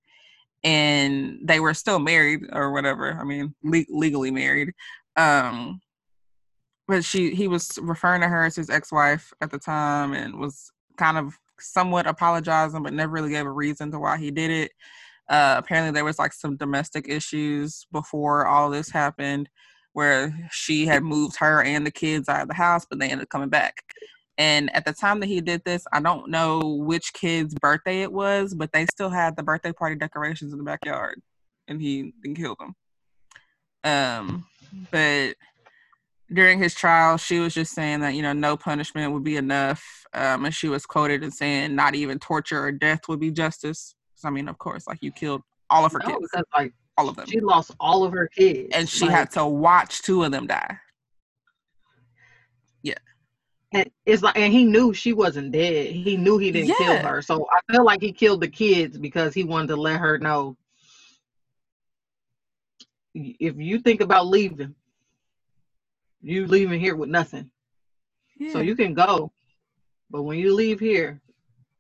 and 0.65 1.39
they 1.43 1.61
were 1.61 1.75
still 1.75 1.99
married 1.99 2.43
or 2.53 2.73
whatever. 2.73 3.13
I 3.13 3.25
mean, 3.25 3.55
le- 3.63 3.85
legally 3.89 4.31
married. 4.31 4.73
Um, 5.17 5.81
but 6.89 7.05
she 7.05 7.35
he 7.35 7.49
was 7.49 7.79
referring 7.81 8.21
to 8.23 8.29
her 8.29 8.45
as 8.45 8.57
his 8.57 8.71
ex-wife 8.71 9.33
at 9.41 9.51
the 9.51 9.59
time 9.59 10.13
and 10.13 10.39
was 10.39 10.71
kind 10.97 11.17
of 11.17 11.39
somewhat 11.59 12.07
apologizing, 12.07 12.83
but 12.83 12.93
never 12.93 13.13
really 13.13 13.31
gave 13.31 13.47
a 13.47 13.51
reason 13.51 13.91
to 13.93 13.99
why 13.99 14.17
he 14.19 14.31
did 14.31 14.51
it. 14.51 14.73
Uh, 15.29 15.55
apparently, 15.57 15.93
there 15.93 16.05
was 16.05 16.19
like 16.19 16.33
some 16.33 16.57
domestic 16.57 17.09
issues 17.09 17.87
before 17.93 18.47
all 18.47 18.69
this 18.69 18.91
happened, 18.91 19.49
where 19.93 20.49
she 20.51 20.87
had 20.87 21.03
moved 21.03 21.37
her 21.37 21.63
and 21.63 21.87
the 21.87 21.91
kids 21.91 22.29
out 22.29 22.43
of 22.43 22.49
the 22.49 22.55
house, 22.55 22.85
but 22.89 22.99
they 22.99 23.09
ended 23.09 23.23
up 23.23 23.29
coming 23.29 23.49
back. 23.49 23.83
And 24.43 24.75
at 24.75 24.85
the 24.85 24.93
time 24.93 25.21
that 25.21 25.29
he 25.29 25.41
did 25.41 25.63
this, 25.65 25.87
I 25.93 26.01
don't 26.01 26.29
know 26.29 26.59
which 26.81 27.13
kid's 27.13 27.55
birthday 27.55 28.03
it 28.03 28.13
was, 28.13 28.55
but 28.55 28.73
they 28.73 28.87
still 28.87 29.09
had 29.09 29.37
the 29.37 29.45
birthday 29.45 29.73
party 29.73 29.95
decorations 29.95 30.51
in 30.53 30.59
the 30.59 30.65
backyard, 30.65 31.23
and 31.69 31.81
he 31.81 32.13
then 32.25 32.35
killed 32.35 32.59
them. 32.59 32.75
Um, 33.85 34.47
but 34.91 35.37
during 36.33 36.59
his 36.59 36.75
trial, 36.75 37.19
she 37.19 37.39
was 37.39 37.55
just 37.55 37.73
saying 37.73 38.01
that 38.01 38.15
you 38.15 38.23
know 38.23 38.33
no 38.33 38.57
punishment 38.57 39.13
would 39.13 39.23
be 39.23 39.37
enough, 39.37 39.81
um, 40.13 40.45
and 40.45 40.53
she 40.53 40.69
was 40.69 40.87
quoted 40.87 41.23
as 41.23 41.39
saying 41.39 41.77
not 41.77 41.95
even 41.95 42.19
torture 42.19 42.65
or 42.65 42.73
death 42.73 43.03
would 43.09 43.21
be 43.21 43.31
justice. 43.31 43.95
So, 44.17 44.27
I 44.27 44.33
mean, 44.33 44.49
of 44.49 44.59
course, 44.59 44.89
like 44.89 44.99
you 45.03 45.13
killed 45.13 45.43
all 45.71 45.85
of 45.85 45.93
her 45.93 46.01
no, 46.01 46.07
kids, 46.07 46.29
because 46.33 46.47
like 46.59 46.75
all 46.99 47.09
of 47.09 47.15
them. 47.15 47.27
She 47.29 47.39
lost 47.39 47.71
all 47.79 48.03
of 48.03 48.13
her 48.13 48.27
kids, 48.27 48.71
and 48.73 48.89
she 48.89 49.05
like, 49.05 49.15
had 49.15 49.31
to 49.33 49.47
watch 49.47 50.03
two 50.03 50.25
of 50.25 50.33
them 50.33 50.49
die. 50.49 50.79
Yeah 52.83 52.95
and 53.73 53.91
it's 54.07 54.23
like 54.23 54.37
and 54.37 54.53
he 54.53 54.65
knew 54.65 54.93
she 54.93 55.13
wasn't 55.13 55.53
dead. 55.53 55.87
He 55.87 56.17
knew 56.17 56.39
he 56.39 56.51
didn't 56.51 56.69
yeah. 56.69 56.75
kill 56.79 56.97
her. 56.99 57.23
So 57.23 57.49
i 57.51 57.73
feel 57.73 57.85
like 57.85 58.01
he 58.01 58.13
killed 58.13 58.41
the 58.41 58.49
kids 58.49 58.99
because 58.99 59.35
he 59.35 59.45
wanted 59.45 59.69
to 59.69 59.77
let 59.77 60.01
her 60.01 60.19
know. 60.19 60.57
If 63.15 63.57
you 63.57 63.79
think 63.79 64.01
about 64.01 64.27
leaving 64.27 64.75
you 66.23 66.47
leaving 66.47 66.81
here 66.81 66.97
with 66.97 67.09
nothing. 67.09 67.51
Yeah. 68.39 68.53
so 68.53 68.61
you 68.61 68.75
can 68.75 68.95
go 68.95 69.31
but 70.11 70.23
when 70.23 70.39
you 70.39 70.55
leave 70.55 70.81
here 70.81 71.21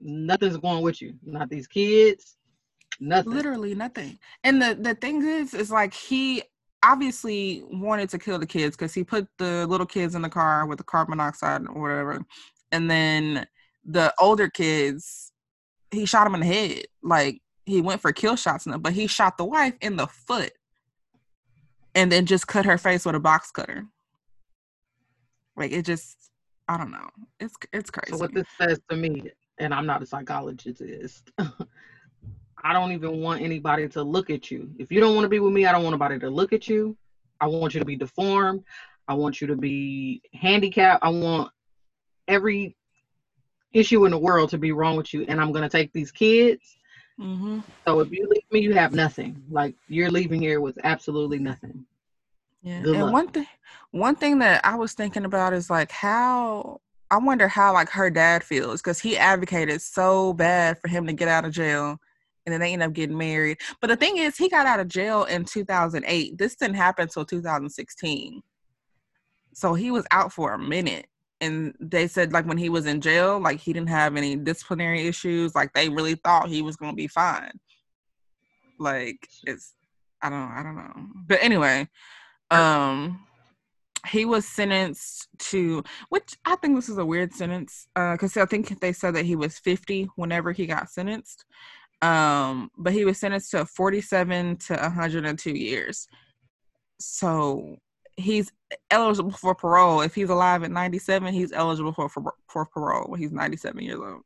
nothing's 0.01 0.57
going 0.59 0.83
with 0.83 1.01
you. 1.01 1.15
Not 1.25 1.49
these 1.49 1.67
kids 1.67 2.37
nothing. 3.01 3.33
Literally 3.33 3.75
nothing. 3.75 4.19
And 4.45 4.61
the 4.61 4.75
the 4.75 4.95
thing 4.95 5.23
is 5.23 5.55
is 5.55 5.71
like 5.71 5.95
he 5.95 6.43
obviously 6.83 7.63
wanted 7.71 8.09
to 8.11 8.19
kill 8.19 8.39
the 8.39 8.47
kids 8.47 8.77
because 8.77 8.95
he 8.95 9.05
put 9.05 9.29
the 9.39 9.67
little 9.67 9.87
kids 9.87 10.15
in 10.15 10.23
the 10.23 10.29
car 10.29 10.67
with 10.67 10.79
the 10.79 10.85
carbon 10.85 11.17
monoxide 11.17 11.63
or 11.69 11.81
whatever. 11.81 12.25
And 12.71 12.91
then 12.91 13.47
the 13.85 14.13
older 14.19 14.49
kids, 14.49 15.33
he 15.91 16.07
shot 16.07 16.27
him 16.27 16.35
in 16.35 16.41
the 16.41 16.47
head. 16.47 16.85
Like 17.03 17.41
he 17.67 17.81
went 17.81 18.01
for 18.01 18.13
kill 18.13 18.37
shots 18.37 18.65
them, 18.65 18.81
but 18.81 18.93
he 18.93 19.07
shot 19.07 19.37
the 19.39 19.45
wife 19.45 19.75
in 19.81 19.97
the 19.97 20.07
foot 20.07 20.53
and 21.95 22.11
then 22.11 22.27
just 22.27 22.47
cut 22.47 22.65
her 22.65 22.79
face 22.79 23.05
with 23.05 23.15
a 23.15 23.21
box 23.21 23.51
cutter. 23.51 23.87
Like 25.57 25.73
it 25.73 25.85
just 25.85 26.31
I 26.69 26.79
don't 26.79 26.91
know. 26.91 27.09
It's 27.41 27.55
it's 27.73 27.91
crazy. 27.91 28.13
So 28.13 28.19
what 28.19 28.35
this 28.35 28.47
says 28.59 28.81
to 28.89 28.97
me, 28.97 29.31
and 29.59 29.75
I'm 29.75 29.87
not 29.87 30.03
a 30.03 30.07
psychologist, 30.07 30.81
is 30.81 31.23
I 32.65 32.73
don't 32.73 32.93
even 32.93 33.21
want 33.21 33.43
anybody 33.43 33.89
to 33.91 34.03
look 34.03 34.31
at 34.31 34.51
you. 34.51 34.71
If 34.79 34.93
you 34.93 35.01
don't 35.01 35.15
want 35.15 35.25
to 35.25 35.29
be 35.29 35.41
with 35.41 35.53
me, 35.53 35.67
I 35.67 35.73
don't 35.73 35.83
want 35.83 35.95
anybody 35.95 36.19
to 36.21 36.31
look 36.31 36.53
at 36.53 36.69
you. 36.69 36.97
I 37.41 37.47
want 37.47 37.75
you 37.75 37.81
to 37.81 37.87
be 37.87 37.97
deformed. 37.97 38.63
I 39.09 39.15
want 39.15 39.41
you 39.41 39.49
to 39.49 39.57
be 39.57 40.23
handicapped. 40.33 41.05
I 41.05 41.09
want 41.09 41.51
every 42.29 42.77
issue 43.73 44.05
in 44.05 44.13
the 44.13 44.19
world 44.19 44.51
to 44.51 44.59
be 44.59 44.73
wrong 44.73 44.97
with 44.97 45.13
you. 45.13 45.25
And 45.29 45.41
I'm 45.41 45.51
going 45.51 45.63
to 45.63 45.69
take 45.69 45.93
these 45.93 46.13
kids. 46.13 46.77
Mm-hmm. 47.19 47.61
So 47.87 48.01
if 48.01 48.13
you 48.13 48.29
leave 48.29 48.45
me, 48.51 48.61
you 48.61 48.75
have 48.75 48.95
nothing. 48.95 49.43
Like 49.51 49.75
you're 49.89 50.11
leaving 50.11 50.41
here 50.41 50.61
with 50.61 50.79
absolutely 50.85 51.39
nothing. 51.39 51.85
Yeah. 52.63 52.81
Good 52.83 52.95
and 52.95 53.05
luck. 53.05 53.13
one 53.13 53.29
thing, 53.29 53.47
one 53.91 54.15
thing 54.15 54.39
that 54.39 54.65
I 54.65 54.77
was 54.77 54.93
thinking 54.93 55.25
about 55.25 55.53
is 55.53 55.69
like 55.69 55.91
how 55.91 56.81
I 57.11 57.19
wonder 57.19 57.49
how 57.49 57.75
like 57.75 57.91
her 57.91 58.09
dad 58.09 58.43
feels 58.45 58.81
because 58.81 59.01
he 59.01 59.19
advocated 59.19 59.83
so 59.83 60.33
bad 60.33 60.79
for 60.79 60.89
him 60.89 61.07
to 61.07 61.13
get 61.13 61.29
out 61.29 61.45
of 61.45 61.53
jail 61.53 62.01
and 62.45 62.53
then 62.53 62.61
they 62.61 62.73
end 62.73 62.83
up 62.83 62.93
getting 62.93 63.17
married. 63.17 63.59
But 63.81 63.89
the 63.89 63.97
thing 63.97 64.19
is, 64.19 64.37
he 64.37 64.49
got 64.49 64.67
out 64.67 64.81
of 64.81 64.89
jail 64.89 65.25
in 65.25 65.45
2008. 65.45 66.39
This 66.39 66.57
didn't 66.57 66.77
happen 66.77 67.05
until 67.05 67.25
2016. 67.25 68.43
So 69.55 69.75
he 69.75 69.91
was 69.91 70.07
out 70.11 70.33
for 70.33 70.55
a 70.55 70.59
minute. 70.59 71.07
And 71.41 71.75
they 71.81 72.07
said, 72.07 72.33
like, 72.33 72.47
when 72.47 72.59
he 72.59 72.69
was 72.69 72.87
in 72.87 73.01
jail, 73.01 73.41
like, 73.41 73.59
he 73.59 73.73
didn't 73.73 73.89
have 73.89 74.17
any 74.17 74.37
disciplinary 74.37 75.07
issues. 75.07 75.55
Like, 75.55 75.73
they 75.73 75.89
really 75.89 76.15
thought 76.15 76.49
he 76.49 76.63
was 76.63 76.77
going 76.77 76.93
to 76.93 76.97
be 76.97 77.09
fine. 77.09 77.53
Like, 78.79 79.29
it's, 79.45 79.75
I 80.21 80.31
don't 80.31 80.41
know, 80.41 80.55
I 80.55 80.63
don't 80.63 80.77
know. 80.77 81.07
But 81.27 81.43
anyway, 81.43 81.89
um, 82.51 83.25
he 84.09 84.25
was 84.25 84.47
sentenced 84.47 85.29
to 85.39 85.83
which 86.09 86.37
i 86.45 86.57
think 86.57 86.75
this 86.75 86.89
is 86.89 86.99
a 86.99 87.07
weird 87.07 87.33
sentence 87.33 87.87
because 87.95 88.37
uh, 88.37 88.43
i 88.43 88.45
think 88.45 88.81
they 88.81 88.93
said 88.93 89.15
that 89.15 89.25
he 89.25 89.37
was 89.37 89.59
50 89.59 90.09
whenever 90.17 90.53
he 90.53 90.67
got 90.67 90.91
sentenced 90.91 91.45
um, 92.03 92.71
but 92.77 92.93
he 92.93 93.05
was 93.05 93.19
sentenced 93.19 93.53
to 93.53 93.65
47 93.65 94.57
to 94.57 94.75
102 94.75 95.51
years. 95.57 96.09
So 96.99 97.77
he's 98.17 98.53
eligible 98.91 99.31
for 99.31 99.55
parole. 99.55 100.03
If 100.03 100.15
he's 100.15 100.29
alive 100.29 100.65
at 100.65 100.73
97, 100.73 101.33
he's 101.33 101.53
eligible 101.53 101.93
for 101.93 102.09
for, 102.09 102.35
for 102.49 102.67
parole 102.67 103.09
when 103.09 103.21
he's 103.21 103.33
97 103.33 103.81
years 103.83 104.01
old. 104.01 104.23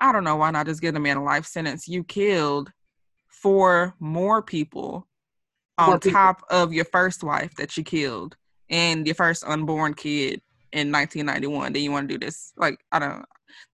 I 0.00 0.10
don't 0.10 0.24
know 0.24 0.36
why 0.36 0.50
not 0.50 0.66
just 0.66 0.80
give 0.80 0.94
the 0.94 1.00
man 1.00 1.18
a 1.18 1.22
life 1.22 1.46
sentence. 1.46 1.86
You 1.86 2.02
killed 2.02 2.72
four 3.28 3.94
more 4.00 4.42
people 4.42 5.06
on 5.76 6.00
people. 6.00 6.18
top 6.18 6.42
of 6.50 6.72
your 6.72 6.86
first 6.86 7.22
wife 7.22 7.54
that 7.56 7.76
you 7.76 7.84
killed 7.84 8.36
and 8.70 9.06
your 9.06 9.14
first 9.14 9.44
unborn 9.44 9.94
kid 9.94 10.40
in 10.72 10.90
1991. 10.90 11.72
Then 11.72 11.82
you 11.82 11.92
want 11.92 12.08
to 12.08 12.18
do 12.18 12.26
this? 12.26 12.52
Like 12.56 12.80
I 12.90 12.98
don't. 12.98 13.24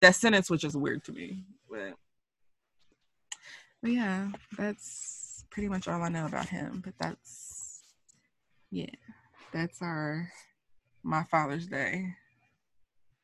That 0.01 0.15
sentence 0.15 0.49
was 0.49 0.61
just 0.61 0.75
weird 0.75 1.03
to 1.05 1.11
me. 1.13 1.45
But, 1.75 1.93
but 3.81 3.91
yeah, 3.91 4.29
that's 4.57 5.43
pretty 5.49 5.67
much 5.67 5.89
all 5.89 6.01
I 6.01 6.09
know 6.09 6.25
about 6.25 6.47
him. 6.47 6.81
But 6.83 6.93
that's 6.97 7.83
yeah, 8.71 8.85
that's 9.51 9.81
our 9.81 10.31
my 11.03 11.23
Father's 11.25 11.67
Day 11.67 12.13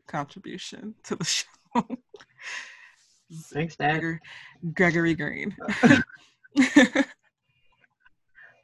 contribution 0.07 0.95
to 1.03 1.15
the 1.15 1.23
show. 1.23 1.45
Thanks, 3.53 3.77
Dad. 3.77 4.01
Gregor- 4.01 4.21
Gregory 4.73 5.15
Green. 5.15 5.55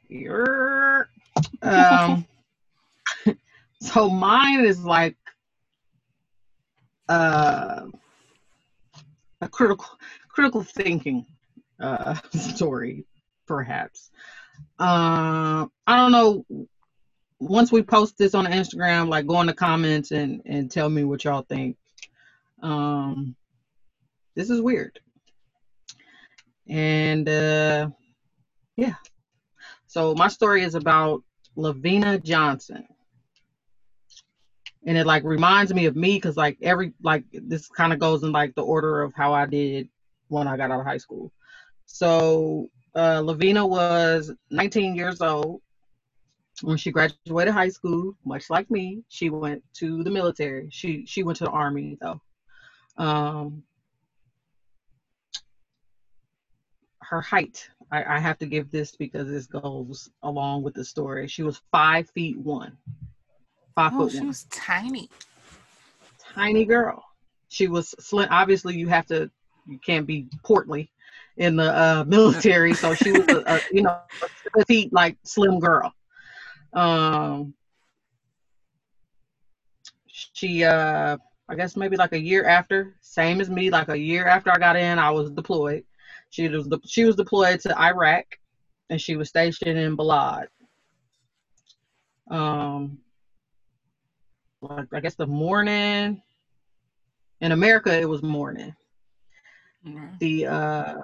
You're, 0.08 1.08
um, 1.62 2.26
so 3.80 4.10
mine 4.10 4.66
is 4.66 4.84
like 4.84 5.16
uh, 7.08 7.86
a 9.40 9.48
critical 9.48 9.86
critical 10.28 10.62
thinking 10.62 11.26
uh, 11.80 12.14
story, 12.32 13.04
perhaps. 13.46 14.10
Uh, 14.78 15.66
I 15.86 15.96
don't 15.96 16.12
know. 16.12 16.44
Once 17.40 17.70
we 17.70 17.82
post 17.82 18.18
this 18.18 18.34
on 18.34 18.46
Instagram, 18.46 19.08
like 19.08 19.26
go 19.26 19.40
in 19.40 19.46
the 19.46 19.54
comments 19.54 20.10
and 20.10 20.42
and 20.44 20.70
tell 20.70 20.88
me 20.88 21.04
what 21.04 21.24
y'all 21.24 21.42
think. 21.42 21.76
Um, 22.62 23.36
this 24.34 24.50
is 24.50 24.60
weird, 24.60 24.98
and 26.68 27.28
uh, 27.28 27.90
yeah. 28.76 28.94
So 29.86 30.14
my 30.14 30.28
story 30.28 30.62
is 30.62 30.74
about 30.74 31.22
LaVena 31.56 32.22
Johnson. 32.22 32.86
And 34.86 34.96
it 34.96 35.06
like 35.06 35.24
reminds 35.24 35.74
me 35.74 35.86
of 35.86 35.96
me 35.96 36.16
because 36.16 36.36
like 36.36 36.56
every 36.62 36.92
like 37.02 37.24
this 37.32 37.68
kind 37.68 37.92
of 37.92 37.98
goes 37.98 38.22
in 38.22 38.32
like 38.32 38.54
the 38.54 38.62
order 38.62 39.02
of 39.02 39.12
how 39.14 39.34
I 39.34 39.46
did 39.46 39.88
when 40.28 40.46
I 40.46 40.56
got 40.56 40.70
out 40.70 40.80
of 40.80 40.86
high 40.86 40.98
school. 40.98 41.32
So 41.86 42.70
uh, 42.94 43.20
LaVena 43.20 43.68
was 43.68 44.32
19 44.50 44.94
years 44.94 45.20
old 45.20 45.60
when 46.62 46.76
she 46.76 46.90
graduated 46.90 47.52
high 47.52 47.68
school. 47.68 48.14
Much 48.24 48.50
like 48.50 48.70
me, 48.70 49.02
she 49.08 49.30
went 49.30 49.62
to 49.74 50.02
the 50.04 50.10
military. 50.10 50.68
She 50.70 51.04
she 51.06 51.22
went 51.22 51.38
to 51.38 51.44
the 51.44 51.50
army 51.50 51.98
though. 52.00 52.20
Um, 52.96 53.62
her 57.08 57.20
height. 57.20 57.68
I, 57.90 58.16
I 58.16 58.18
have 58.18 58.38
to 58.38 58.46
give 58.46 58.70
this 58.70 58.94
because 58.94 59.28
this 59.28 59.46
goes 59.46 60.10
along 60.22 60.62
with 60.62 60.74
the 60.74 60.84
story. 60.84 61.26
She 61.26 61.42
was 61.42 61.62
five 61.72 62.10
feet 62.10 62.38
one, 62.38 62.76
five 63.78 63.92
oh, 63.94 63.98
foot 63.98 64.12
she 64.12 64.18
one, 64.18 64.26
was 64.26 64.44
tiny. 64.50 65.08
tiny 66.18 66.64
girl. 66.64 67.04
She 67.48 67.68
was 67.68 67.94
slim. 68.00 68.26
Obviously, 68.28 68.76
you 68.76 68.88
have 68.88 69.06
to, 69.06 69.30
you 69.66 69.78
can't 69.78 70.04
be 70.04 70.26
portly 70.42 70.90
in 71.36 71.54
the 71.54 71.72
uh, 71.72 72.04
military. 72.08 72.74
So 72.74 72.94
she 72.94 73.12
was 73.12 73.28
a, 73.28 73.44
a 73.46 73.60
you 73.72 73.82
know 73.82 74.00
a 74.20 74.58
petite 74.58 74.92
like 74.92 75.16
slim 75.22 75.60
girl. 75.60 75.92
Um, 76.72 77.54
she 80.08 80.64
uh, 80.64 81.16
I 81.48 81.54
guess 81.54 81.76
maybe 81.76 81.96
like 81.96 82.12
a 82.12 82.20
year 82.20 82.46
after, 82.46 82.96
same 83.00 83.40
as 83.40 83.48
me, 83.48 83.70
like 83.70 83.90
a 83.90 83.98
year 83.98 84.26
after 84.26 84.50
I 84.50 84.58
got 84.58 84.74
in, 84.74 84.98
I 84.98 85.12
was 85.12 85.30
deployed. 85.30 85.84
She 86.30 86.48
was 86.48 86.66
de- 86.66 86.80
she 86.84 87.04
was 87.04 87.14
deployed 87.14 87.60
to 87.60 87.80
Iraq, 87.80 88.26
and 88.90 89.00
she 89.00 89.14
was 89.14 89.28
stationed 89.28 89.78
in 89.78 89.96
Balad. 89.96 90.48
Um, 92.28 92.98
I 94.92 95.00
guess 95.00 95.14
the 95.14 95.26
morning 95.26 96.20
in 97.40 97.52
America 97.52 97.96
it 97.96 98.08
was 98.08 98.22
morning. 98.22 98.74
Mhm. 99.86 100.18
The 100.18 100.46
uh, 100.46 100.94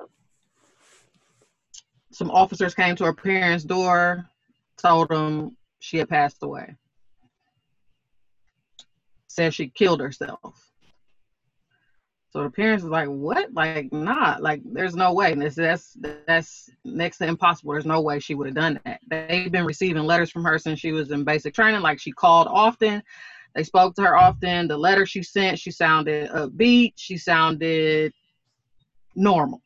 some 2.11 2.31
officers 2.31 2.75
came 2.75 2.97
to 2.97 3.05
her 3.05 3.13
parents' 3.13 3.65
door, 3.65 4.29
told 4.77 5.09
them 5.09 5.57
she 5.79 5.99
had 5.99 6.09
passed 6.09 6.43
away. 6.43 6.75
Said 9.29 9.55
she 9.55 9.69
killed 9.69 10.01
herself. 10.01 10.71
So 12.31 12.43
the 12.43 12.51
parents 12.51 12.83
was 12.83 12.91
like, 12.91 13.07
"What? 13.07 13.53
Like, 13.55 13.93
not 13.93 14.43
like, 14.43 14.61
there's 14.65 14.97
no 14.97 15.13
way. 15.13 15.35
That's 15.35 15.55
that's 15.55 15.97
that's 16.27 16.69
next 16.85 17.19
to 17.19 17.27
impossible. 17.27 17.73
There's 17.73 17.87
no 17.87 18.01
way 18.01 18.19
she 18.19 18.35
would 18.35 18.49
have 18.49 18.57
done 18.57 18.81
that." 18.85 19.01
They've 19.09 19.53
been 19.53 19.65
receiving 19.65 20.03
letters 20.03 20.33
from 20.33 20.43
her 20.43 20.59
since 20.59 20.81
she 20.81 20.91
was 20.91 21.13
in 21.13 21.23
basic 21.23 21.55
training. 21.55 21.81
Like, 21.83 22.01
she 22.01 22.11
called 22.11 22.49
often. 22.51 23.05
They 23.55 23.63
spoke 23.63 23.95
to 23.95 24.03
her 24.03 24.17
often. 24.17 24.69
The 24.69 24.77
letter 24.77 25.07
she 25.07 25.23
sent, 25.23 25.59
she 25.59 25.71
sounded 25.71 26.31
upbeat. 26.31 26.95
She 26.97 27.17
sounded 27.17 28.13
normal. 29.15 29.63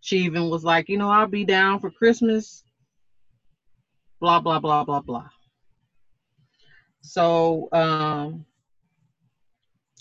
She 0.00 0.18
even 0.18 0.48
was 0.48 0.64
like, 0.64 0.88
"You 0.88 0.98
know, 0.98 1.08
I'll 1.08 1.26
be 1.26 1.44
down 1.44 1.80
for 1.80 1.90
Christmas." 1.90 2.64
Blah 4.20 4.40
blah 4.40 4.58
blah 4.58 4.84
blah 4.84 5.00
blah. 5.00 5.28
So 7.02 7.68
um, 7.72 8.44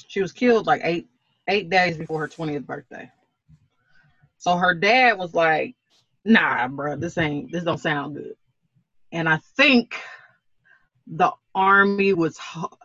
she 0.08 0.22
was 0.22 0.32
killed 0.32 0.66
like 0.66 0.82
eight 0.84 1.08
eight 1.48 1.70
days 1.70 1.98
before 1.98 2.20
her 2.22 2.28
20th 2.28 2.66
birthday. 2.66 3.10
So 4.38 4.58
her 4.58 4.74
dad 4.74 5.18
was 5.18 5.34
like, 5.34 5.76
nah, 6.26 6.68
bro, 6.68 6.96
this 6.96 7.18
ain't 7.18 7.52
this 7.52 7.64
don't 7.64 7.80
sound 7.80 8.16
good. 8.16 8.36
And 9.12 9.30
I 9.30 9.38
think 9.56 9.96
the 11.08 11.32
army 11.58 12.14
was 12.14 12.38
ho- 12.38 12.78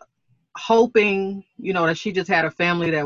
hoping, 0.57 1.43
you 1.57 1.73
know, 1.73 1.85
that 1.85 1.97
she 1.97 2.11
just 2.11 2.29
had 2.29 2.45
a 2.45 2.51
family 2.51 2.91
that 2.91 3.05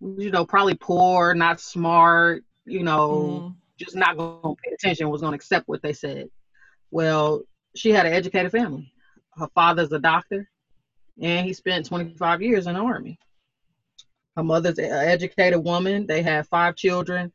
you 0.00 0.30
know, 0.30 0.44
probably 0.44 0.74
poor, 0.74 1.34
not 1.34 1.60
smart, 1.60 2.44
you 2.64 2.82
know, 2.84 3.42
Mhm. 3.42 3.56
just 3.76 3.96
not 3.96 4.16
gonna 4.16 4.54
pay 4.64 4.72
attention, 4.72 5.08
was 5.10 5.22
gonna 5.22 5.34
accept 5.34 5.68
what 5.68 5.82
they 5.82 5.92
said. 5.92 6.30
Well, 6.90 7.42
she 7.74 7.90
had 7.90 8.06
an 8.06 8.12
educated 8.12 8.52
family. 8.52 8.92
Her 9.36 9.48
father's 9.54 9.92
a 9.92 9.98
doctor, 9.98 10.48
and 11.20 11.46
he 11.46 11.52
spent 11.52 11.86
25 11.86 12.42
years 12.42 12.66
in 12.66 12.74
the 12.74 12.80
army. 12.80 13.18
Her 14.36 14.44
mother's 14.44 14.78
an 14.78 14.92
educated 14.92 15.64
woman. 15.64 16.06
They 16.06 16.22
had 16.22 16.46
five 16.46 16.76
children. 16.76 17.32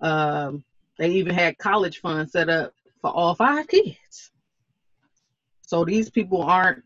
Um, 0.00 0.64
they 0.98 1.10
even 1.10 1.34
had 1.34 1.58
college 1.58 1.98
funds 2.00 2.32
set 2.32 2.48
up 2.48 2.72
for 3.00 3.10
all 3.10 3.34
five 3.34 3.66
kids. 3.66 4.30
So 5.66 5.84
these 5.84 6.08
people 6.08 6.42
aren't, 6.42 6.82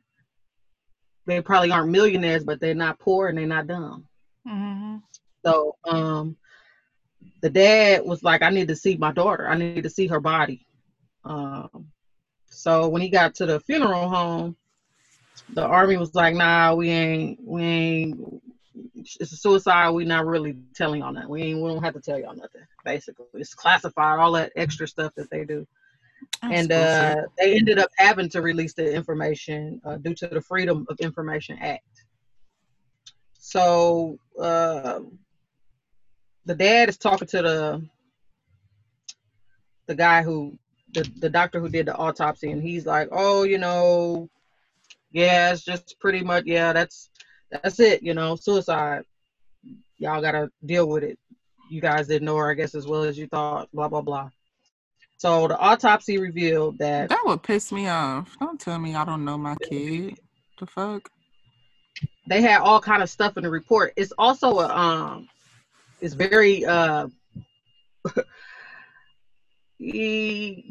they 1.26 1.40
probably 1.40 1.70
aren't 1.70 1.90
millionaires, 1.90 2.44
but 2.44 2.60
they're 2.60 2.74
not 2.74 2.98
poor 2.98 3.28
and 3.28 3.38
they're 3.38 3.46
not 3.46 3.66
dumb. 3.66 4.06
Mhm. 4.46 5.02
So 5.44 5.76
um, 5.84 6.36
the 7.42 7.50
dad 7.50 8.02
was 8.04 8.22
like, 8.22 8.42
I 8.42 8.48
need 8.50 8.68
to 8.68 8.76
see 8.76 8.96
my 8.96 9.12
daughter. 9.12 9.48
I 9.48 9.54
need 9.54 9.82
to 9.82 9.90
see 9.90 10.06
her 10.08 10.20
body. 10.20 10.66
Um, 11.24 11.92
so 12.46 12.88
when 12.88 13.02
he 13.02 13.10
got 13.10 13.34
to 13.36 13.46
the 13.46 13.60
funeral 13.60 14.08
home, 14.08 14.56
the 15.50 15.64
army 15.64 15.96
was 15.96 16.14
like, 16.14 16.34
Nah, 16.34 16.74
we 16.74 16.88
ain't, 16.88 17.38
we 17.42 17.62
ain't. 17.62 18.42
It's 18.94 19.32
a 19.32 19.36
suicide. 19.36 19.90
We 19.90 20.04
not 20.04 20.26
really 20.26 20.56
telling 20.74 21.00
y'all 21.00 21.12
that. 21.14 21.28
We 21.28 21.42
ain't. 21.42 21.60
We 21.60 21.68
don't 21.68 21.82
have 21.82 21.94
to 21.94 22.00
tell 22.00 22.18
y'all 22.18 22.34
nothing. 22.34 22.62
Basically, 22.84 23.26
it's 23.34 23.54
classified. 23.54 24.18
All 24.18 24.32
that 24.32 24.52
extra 24.56 24.86
stuff 24.86 25.12
that 25.16 25.28
they 25.30 25.44
do 25.44 25.66
That's 26.42 26.54
and 26.54 26.72
uh, 26.72 27.22
they 27.38 27.56
ended 27.56 27.78
up 27.78 27.90
having 27.96 28.28
to 28.30 28.42
release 28.42 28.74
the 28.74 28.92
information 28.92 29.80
uh, 29.84 29.96
due 29.96 30.14
to 30.14 30.28
the 30.28 30.40
Freedom 30.40 30.86
of 30.88 30.98
Information 31.00 31.58
Act. 31.60 31.84
So 33.38 34.18
uh, 34.40 35.00
the 36.46 36.54
dad 36.54 36.88
is 36.88 36.96
talking 36.96 37.28
to 37.28 37.42
the 37.42 37.82
the 39.86 39.94
guy 39.94 40.22
who 40.22 40.58
the, 40.92 41.08
the 41.18 41.28
doctor 41.28 41.60
who 41.60 41.68
did 41.68 41.86
the 41.86 41.96
autopsy, 41.96 42.50
and 42.50 42.62
he's 42.62 42.86
like, 42.86 43.08
"Oh, 43.12 43.42
you 43.42 43.58
know, 43.58 44.28
yeah, 45.12 45.52
it's 45.52 45.64
just 45.64 45.98
pretty 46.00 46.22
much 46.22 46.44
yeah, 46.46 46.72
that's 46.72 47.10
that's 47.50 47.80
it, 47.80 48.02
you 48.02 48.14
know, 48.14 48.36
suicide. 48.36 49.04
Y'all 49.98 50.22
gotta 50.22 50.50
deal 50.64 50.88
with 50.88 51.02
it. 51.02 51.18
You 51.70 51.80
guys 51.80 52.08
didn't 52.08 52.26
know 52.26 52.36
her, 52.36 52.50
I 52.50 52.54
guess, 52.54 52.74
as 52.74 52.86
well 52.86 53.02
as 53.02 53.18
you 53.18 53.26
thought. 53.26 53.68
Blah 53.72 53.88
blah 53.88 54.02
blah." 54.02 54.30
So 55.20 55.48
the 55.48 55.58
autopsy 55.58 56.16
revealed 56.16 56.78
that 56.78 57.10
That 57.10 57.20
would 57.26 57.42
piss 57.42 57.70
me 57.72 57.88
off. 57.88 58.34
Don't 58.40 58.58
tell 58.58 58.78
me 58.78 58.94
I 58.94 59.04
don't 59.04 59.22
know 59.22 59.36
my 59.36 59.54
kid. 59.68 60.18
The 60.58 60.64
fuck? 60.64 61.10
they 62.26 62.40
had 62.40 62.62
all 62.62 62.80
kind 62.80 63.02
of 63.02 63.10
stuff 63.10 63.36
in 63.36 63.42
the 63.42 63.50
report. 63.50 63.92
It's 63.96 64.12
also 64.16 64.60
a 64.60 64.68
um, 64.68 65.28
it's 66.00 66.14
very 66.14 66.64
uh, 66.64 67.08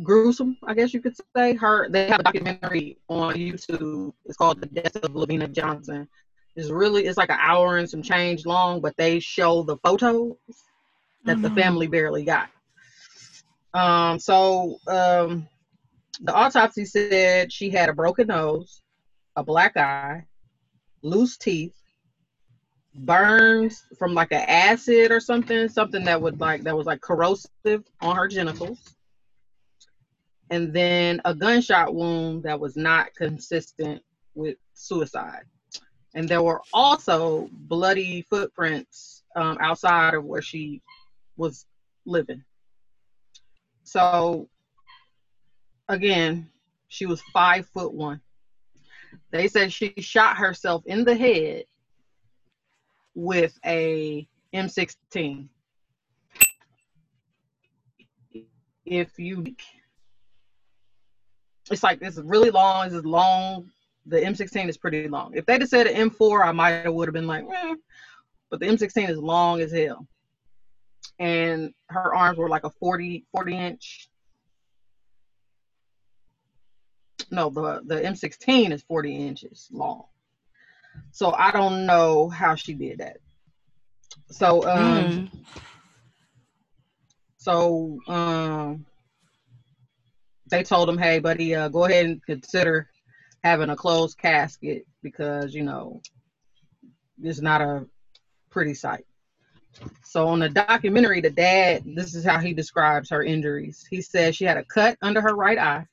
gruesome, 0.01 0.57
I 0.63 0.73
guess 0.73 0.95
you 0.95 1.01
could 1.01 1.15
say. 1.35 1.53
Her 1.53 1.87
they 1.87 2.07
have 2.07 2.21
a 2.21 2.23
documentary 2.23 2.97
on 3.07 3.35
YouTube. 3.35 4.13
It's 4.25 4.35
called 4.35 4.61
The 4.61 4.67
Death 4.67 4.95
of 4.95 5.11
LaVena 5.11 5.51
Johnson. 5.51 6.07
It's 6.55 6.71
really 6.71 7.05
it's 7.05 7.19
like 7.19 7.29
an 7.29 7.37
hour 7.39 7.77
and 7.77 7.87
some 7.87 8.01
change 8.01 8.47
long, 8.47 8.81
but 8.81 8.97
they 8.97 9.19
show 9.19 9.61
the 9.61 9.77
photos 9.77 10.37
that 11.25 11.33
mm-hmm. 11.33 11.43
the 11.43 11.61
family 11.61 11.85
barely 11.85 12.23
got. 12.23 12.49
Um, 13.73 14.19
so 14.19 14.79
um, 14.87 15.47
the 16.21 16.33
autopsy 16.33 16.85
said 16.85 17.51
she 17.51 17.69
had 17.69 17.89
a 17.89 17.93
broken 17.93 18.27
nose, 18.27 18.81
a 19.35 19.43
black 19.43 19.77
eye, 19.77 20.25
loose 21.01 21.37
teeth, 21.37 21.75
burns 22.95 23.83
from 23.97 24.13
like 24.13 24.31
an 24.31 24.43
acid 24.47 25.11
or 25.11 25.19
something, 25.19 25.69
something 25.69 26.03
that 26.05 26.21
would 26.21 26.39
like 26.39 26.63
that 26.63 26.75
was 26.75 26.87
like 26.87 27.01
corrosive 27.01 27.83
on 28.01 28.15
her 28.15 28.27
genitals, 28.27 28.95
and 30.49 30.73
then 30.73 31.21
a 31.25 31.33
gunshot 31.35 31.93
wound 31.93 32.43
that 32.43 32.59
was 32.59 32.75
not 32.75 33.13
consistent 33.15 34.01
with 34.35 34.57
suicide. 34.73 35.43
And 36.15 36.27
there 36.27 36.41
were 36.41 36.61
also 36.73 37.47
bloody 37.51 38.23
footprints 38.29 39.23
um, 39.35 39.57
outside 39.61 40.15
of 40.15 40.25
where 40.25 40.41
she 40.41 40.81
was 41.37 41.65
living. 42.05 42.43
So, 43.89 44.47
again, 45.87 46.47
she 46.89 47.07
was 47.07 47.23
five 47.33 47.65
foot 47.65 47.91
one. 47.91 48.21
They 49.31 49.47
said 49.47 49.73
she 49.73 49.95
shot 49.97 50.37
herself 50.37 50.83
in 50.85 51.03
the 51.03 51.15
head 51.15 51.63
with 53.15 53.57
a 53.65 54.27
M16. 54.53 55.47
If 58.85 59.17
you, 59.17 59.55
it's 61.71 61.81
like 61.81 61.97
it's 62.03 62.19
really 62.19 62.51
long. 62.51 62.93
It's 62.93 63.03
long. 63.03 63.71
The 64.05 64.17
M16 64.17 64.69
is 64.69 64.77
pretty 64.77 65.07
long. 65.07 65.31
If 65.33 65.47
they'd 65.47 65.61
have 65.61 65.69
said 65.69 65.87
an 65.87 66.11
M4, 66.11 66.45
I 66.45 66.51
might 66.51 66.83
have 66.83 66.93
would 66.93 67.07
have 67.07 67.13
been 67.13 67.25
like, 67.25 67.43
eh. 67.51 67.75
but 68.51 68.59
the 68.59 68.67
M16 68.67 69.09
is 69.09 69.17
long 69.17 69.61
as 69.61 69.71
hell. 69.71 70.07
And 71.19 71.73
her 71.89 72.15
arms 72.15 72.37
were 72.37 72.49
like 72.49 72.63
a 72.63 72.69
40 72.69 73.25
40 73.31 73.57
inch. 73.57 74.09
No, 77.31 77.49
the 77.49 77.81
the 77.85 77.95
M16 78.01 78.71
is 78.71 78.81
40 78.83 79.15
inches 79.15 79.67
long. 79.71 80.05
So 81.11 81.31
I 81.31 81.51
don't 81.51 81.85
know 81.85 82.29
how 82.29 82.55
she 82.55 82.73
did 82.73 82.99
that. 82.99 83.17
So 84.31 84.63
um 84.67 85.03
mm. 85.03 85.29
so 87.37 87.99
um 88.07 88.85
they 90.49 90.63
told 90.63 90.89
him, 90.89 90.97
"Hey, 90.97 91.19
buddy, 91.19 91.53
uh, 91.55 91.69
go 91.69 91.85
ahead 91.85 92.05
and 92.05 92.25
consider 92.25 92.89
having 93.43 93.69
a 93.69 93.75
closed 93.75 94.17
casket 94.17 94.85
because 95.03 95.53
you 95.53 95.63
know 95.63 96.01
it's 97.21 97.41
not 97.41 97.61
a 97.61 97.85
pretty 98.49 98.73
sight." 98.73 99.05
So 100.03 100.27
on 100.27 100.39
the 100.39 100.49
documentary, 100.49 101.21
the 101.21 101.29
dad, 101.29 101.83
this 101.85 102.15
is 102.15 102.25
how 102.25 102.39
he 102.39 102.53
describes 102.53 103.09
her 103.09 103.23
injuries. 103.23 103.85
He 103.89 104.01
says 104.01 104.35
she 104.35 104.45
had 104.45 104.57
a 104.57 104.63
cut 104.63 104.97
under 105.01 105.21
her 105.21 105.35
right 105.35 105.57
eye, 105.57 105.85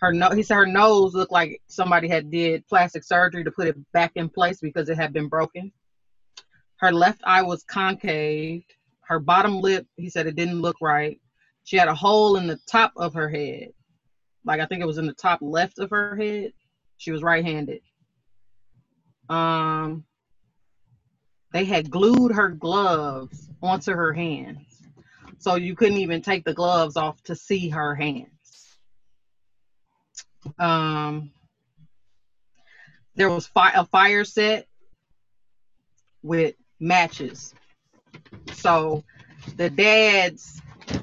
her 0.00 0.12
no 0.12 0.30
he 0.30 0.42
said 0.42 0.56
her 0.56 0.66
nose 0.66 1.14
looked 1.14 1.32
like 1.32 1.60
somebody 1.66 2.08
had 2.08 2.30
did 2.30 2.66
plastic 2.68 3.02
surgery 3.02 3.44
to 3.44 3.50
put 3.50 3.68
it 3.68 3.92
back 3.92 4.12
in 4.14 4.28
place 4.28 4.60
because 4.60 4.88
it 4.88 4.96
had 4.96 5.12
been 5.12 5.28
broken. 5.28 5.72
Her 6.76 6.92
left 6.92 7.20
eye 7.24 7.42
was 7.42 7.64
concave. 7.64 8.62
Her 9.00 9.18
bottom 9.18 9.60
lip 9.60 9.86
he 9.96 10.08
said 10.08 10.26
it 10.26 10.36
didn't 10.36 10.62
look 10.62 10.76
right. 10.80 11.20
She 11.64 11.76
had 11.76 11.88
a 11.88 11.94
hole 11.94 12.36
in 12.36 12.46
the 12.46 12.58
top 12.70 12.92
of 12.96 13.14
her 13.14 13.28
head. 13.28 13.70
Like 14.44 14.60
i 14.60 14.66
think 14.66 14.82
it 14.82 14.86
was 14.86 14.98
in 14.98 15.06
the 15.06 15.14
top 15.14 15.40
left 15.42 15.78
of 15.78 15.90
her 15.90 16.16
head. 16.16 16.52
She 16.98 17.10
was 17.10 17.22
right-handed. 17.22 17.80
Um 19.28 20.04
they 21.52 21.64
had 21.64 21.90
glued 21.90 22.32
her 22.32 22.48
gloves 22.48 23.48
onto 23.62 23.92
her 23.92 24.12
hands 24.12 24.82
so 25.38 25.54
you 25.54 25.74
couldn't 25.74 25.98
even 25.98 26.20
take 26.20 26.44
the 26.44 26.54
gloves 26.54 26.96
off 26.96 27.22
to 27.22 27.34
see 27.34 27.68
her 27.68 27.94
hands 27.94 28.30
um, 30.58 31.30
there 33.14 33.30
was 33.30 33.46
fi- 33.46 33.72
a 33.72 33.84
fire 33.84 34.24
set 34.24 34.66
with 36.22 36.54
matches. 36.80 37.54
So 38.52 39.04
the 39.56 39.70
dad's 39.70 40.60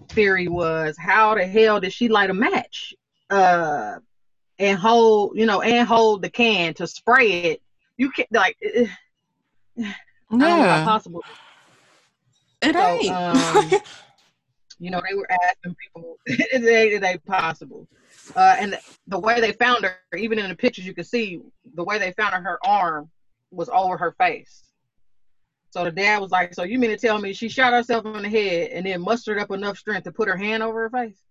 theory 0.09 0.47
was, 0.47 0.97
how 0.97 1.35
the 1.35 1.45
hell 1.45 1.79
did 1.79 1.93
she 1.93 2.07
light 2.07 2.29
a 2.29 2.33
match? 2.33 2.93
Uh, 3.29 3.99
and 4.57 4.77
hold, 4.77 5.37
you 5.37 5.45
know, 5.45 5.61
and 5.61 5.87
hold 5.87 6.21
the 6.21 6.29
can 6.29 6.73
to 6.75 6.87
spray 6.87 7.27
it. 7.43 7.61
You 7.97 8.11
can't 8.11 8.31
like. 8.31 8.57
Uh, 8.63 9.91
yeah. 10.31 10.83
possible. 10.83 11.21
It 12.61 12.73
so, 12.73 12.79
ain't. 12.79 13.11
Um, 13.11 13.71
you 14.79 14.91
know, 14.91 15.01
they 15.07 15.15
were 15.15 15.29
asking 15.31 15.75
people, 15.75 16.17
it 16.25 16.63
ain't, 16.63 17.03
it 17.03 17.25
possible. 17.25 17.87
Uh, 18.35 18.55
and 18.59 18.79
the 19.07 19.19
way 19.19 19.39
they 19.39 19.51
found 19.51 19.85
her, 19.85 19.97
even 20.17 20.39
in 20.39 20.49
the 20.49 20.55
pictures, 20.55 20.85
you 20.85 20.93
can 20.93 21.03
see 21.03 21.41
the 21.75 21.83
way 21.83 21.99
they 21.99 22.11
found 22.13 22.33
her. 22.33 22.41
Her 22.41 22.59
arm 22.65 23.09
was 23.51 23.69
over 23.69 23.97
her 23.97 24.13
face. 24.13 24.63
So 25.69 25.83
the 25.83 25.91
dad 25.91 26.21
was 26.21 26.31
like, 26.31 26.53
"So 26.53 26.63
you 26.63 26.79
mean 26.79 26.91
to 26.91 26.97
tell 26.97 27.19
me 27.19 27.33
she 27.33 27.49
shot 27.49 27.73
herself 27.73 28.05
in 28.05 28.21
the 28.21 28.29
head 28.29 28.71
and 28.71 28.85
then 28.85 29.01
mustered 29.01 29.37
up 29.37 29.51
enough 29.51 29.77
strength 29.77 30.05
to 30.05 30.11
put 30.11 30.29
her 30.29 30.37
hand 30.37 30.63
over 30.63 30.83
her 30.83 30.89
face, 30.89 31.21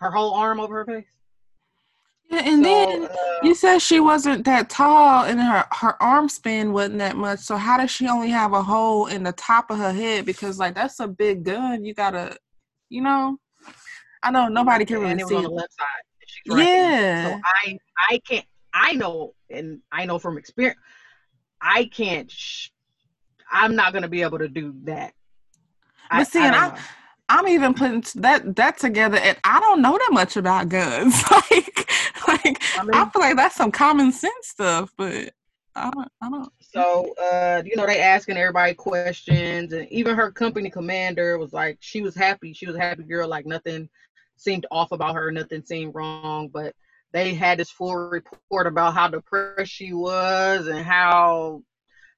her 0.00 0.10
whole 0.10 0.34
arm 0.34 0.60
over 0.60 0.74
her 0.74 0.84
face?" 0.84 1.15
Yeah, 2.28 2.42
and 2.44 2.64
so, 2.64 2.68
then 2.68 3.04
uh, 3.04 3.16
you 3.42 3.54
said 3.54 3.78
she 3.78 4.00
wasn't 4.00 4.44
that 4.46 4.68
tall, 4.68 5.24
and 5.24 5.40
her 5.40 5.64
her 5.72 6.02
arm 6.02 6.28
span 6.28 6.72
wasn't 6.72 6.98
that 6.98 7.16
much. 7.16 7.40
So 7.40 7.56
how 7.56 7.76
does 7.76 7.90
she 7.90 8.08
only 8.08 8.30
have 8.30 8.52
a 8.52 8.62
hole 8.62 9.06
in 9.06 9.22
the 9.22 9.32
top 9.32 9.70
of 9.70 9.78
her 9.78 9.92
head? 9.92 10.26
Because 10.26 10.58
like 10.58 10.74
that's 10.74 10.98
a 11.00 11.06
big 11.06 11.44
gun. 11.44 11.84
You 11.84 11.94
gotta, 11.94 12.36
you 12.88 13.02
know. 13.02 13.38
I 14.22 14.30
know 14.30 14.48
nobody 14.48 14.84
can 14.84 15.00
really 15.00 15.18
see. 15.20 15.34
on 15.36 15.44
the 15.44 15.50
left 15.50 15.72
side. 15.74 15.86
Yeah. 16.46 17.30
So 17.30 17.40
I 17.64 17.78
I 18.10 18.18
can't. 18.28 18.46
I 18.74 18.92
know, 18.92 19.34
and 19.50 19.80
I 19.92 20.04
know 20.04 20.18
from 20.18 20.36
experience, 20.36 20.78
I 21.60 21.84
can't. 21.84 22.30
Sh- 22.30 22.70
I'm 23.50 23.76
not 23.76 23.92
gonna 23.92 24.08
be 24.08 24.22
able 24.22 24.38
to 24.38 24.48
do 24.48 24.74
that. 24.84 25.14
But 26.10 26.18
I, 26.18 26.22
see, 26.24 26.40
I 26.40 26.46
and 26.46 26.56
I, 26.56 26.78
I'm 27.28 27.48
even 27.48 27.74
putting 27.74 28.04
that 28.22 28.56
that 28.56 28.78
together, 28.78 29.18
and 29.18 29.36
I 29.42 29.58
don't 29.60 29.82
know 29.82 29.92
that 29.98 30.10
much 30.12 30.36
about 30.36 30.68
guns. 30.68 31.22
like, 31.30 31.90
like 32.28 32.62
I, 32.78 32.84
mean, 32.84 32.94
I 32.94 33.08
feel 33.08 33.22
like 33.22 33.36
that's 33.36 33.56
some 33.56 33.72
common 33.72 34.12
sense 34.12 34.48
stuff, 34.48 34.92
but 34.96 35.32
I 35.74 35.90
don't. 35.90 36.08
I 36.22 36.30
don't. 36.30 36.52
So, 36.60 37.14
uh, 37.20 37.62
you 37.64 37.74
know, 37.76 37.86
they 37.86 38.00
asking 38.00 38.36
everybody 38.36 38.74
questions, 38.74 39.72
and 39.72 39.88
even 39.90 40.14
her 40.14 40.30
company 40.30 40.70
commander 40.70 41.38
was 41.38 41.52
like, 41.52 41.78
she 41.80 42.00
was 42.00 42.14
happy. 42.14 42.52
She 42.52 42.66
was 42.66 42.76
a 42.76 42.80
happy 42.80 43.02
girl, 43.02 43.28
like 43.28 43.46
nothing 43.46 43.88
seemed 44.36 44.66
off 44.70 44.92
about 44.92 45.14
her, 45.14 45.32
nothing 45.32 45.64
seemed 45.64 45.94
wrong, 45.94 46.48
but 46.48 46.74
they 47.12 47.34
had 47.34 47.58
this 47.58 47.70
full 47.70 47.94
report 47.94 48.66
about 48.66 48.94
how 48.94 49.08
depressed 49.08 49.72
she 49.72 49.92
was 49.92 50.66
and 50.66 50.84
how 50.84 51.62